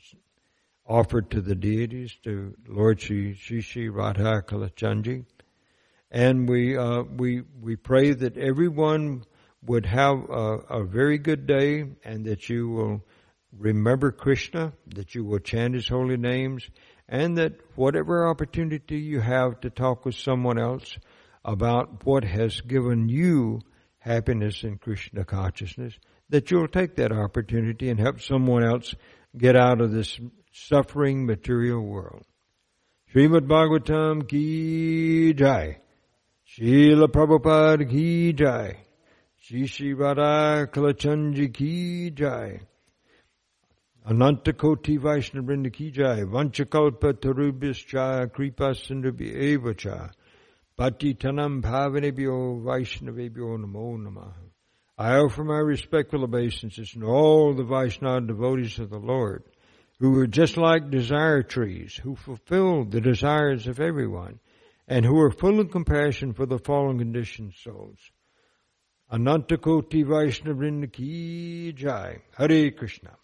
offered 0.85 1.31
to 1.31 1.41
the 1.41 1.55
deities, 1.55 2.15
to 2.23 2.53
Lord 2.67 3.01
Shri 3.01 3.33
Shri 3.33 3.89
Radha 3.89 4.43
Kalachandji. 4.43 5.25
And 6.15 6.47
we, 6.47 6.77
uh, 6.77 7.03
we, 7.03 7.41
we 7.61 7.75
pray 7.75 8.13
that 8.13 8.37
everyone 8.37 9.25
would 9.65 9.85
have 9.85 10.29
a, 10.29 10.59
a 10.69 10.85
very 10.85 11.17
good 11.17 11.45
day 11.45 11.87
and 12.05 12.23
that 12.23 12.47
you 12.47 12.69
will 12.69 13.01
remember 13.51 14.13
Krishna, 14.13 14.71
that 14.95 15.13
you 15.13 15.25
will 15.25 15.39
chant 15.39 15.73
His 15.73 15.89
holy 15.89 16.15
names, 16.15 16.69
and 17.09 17.37
that 17.37 17.59
whatever 17.75 18.29
opportunity 18.29 18.97
you 18.97 19.19
have 19.19 19.59
to 19.59 19.69
talk 19.69 20.05
with 20.05 20.15
someone 20.15 20.57
else 20.57 20.97
about 21.43 22.05
what 22.05 22.23
has 22.23 22.61
given 22.61 23.09
you 23.09 23.59
happiness 23.97 24.63
in 24.63 24.77
Krishna 24.77 25.25
consciousness, 25.25 25.99
that 26.29 26.49
you'll 26.49 26.69
take 26.69 26.95
that 26.95 27.11
opportunity 27.11 27.89
and 27.89 27.99
help 27.99 28.21
someone 28.21 28.63
else 28.63 28.95
get 29.37 29.57
out 29.57 29.81
of 29.81 29.91
this 29.91 30.17
suffering 30.53 31.25
material 31.25 31.81
world. 31.81 32.23
Srimad 33.13 33.47
Bhagavatam 33.47 34.29
ki 34.29 35.33
jai. 35.33 35.79
Srila 36.55 37.09
Prabhupada 37.09 37.89
ki 37.89 38.31
jai. 38.31 38.77
Shri 39.41 39.93
Radha 39.93 40.65
Kalachandji 40.67 41.53
ki 41.53 42.11
jai. 42.11 42.61
Ananta 44.05 44.53
Koti 44.53 44.95
Vaishnava 44.95 45.47
Vrinda 45.47 45.73
ki 45.73 45.91
jai. 45.91 46.21
Vanchakalpa 46.21 47.11
Tarubhyascha 47.11 48.31
Kripa 48.31 48.73
Sindhubi 48.73 49.35
Evacha. 49.35 50.11
Bhatti 50.79 51.17
Tanam 51.17 51.61
Bhavanebhyo 51.61 52.63
Vaishnavebhyo 52.63 53.59
Namo 53.59 53.97
Namaha. 53.97 54.33
I 54.97 55.17
offer 55.17 55.43
my 55.43 55.57
respectful 55.57 56.23
obeisances 56.23 56.91
to 56.91 57.05
all 57.05 57.53
the 57.53 57.65
Vaishnava 57.65 58.27
devotees 58.27 58.79
of 58.79 58.91
the 58.91 58.97
Lord, 58.97 59.43
who 59.99 60.17
are 60.19 60.27
just 60.27 60.55
like 60.55 60.89
desire 60.89 61.43
trees, 61.43 61.99
who 62.01 62.15
fulfilled 62.15 62.91
the 62.91 63.01
desires 63.01 63.67
of 63.67 63.81
everyone, 63.81 64.39
and 64.87 65.05
who 65.05 65.19
are 65.19 65.31
full 65.31 65.59
of 65.59 65.71
compassion 65.71 66.33
for 66.33 66.45
the 66.45 66.59
fallen 66.59 66.99
conditioned 66.99 67.53
souls. 67.53 67.99
Ananta 69.11 69.57
Koti 69.57 70.03
Vaishnavrinda 70.03 70.91
ki 70.91 71.73
jai. 71.73 72.21
Hare 72.37 72.71
Krishna. 72.71 73.17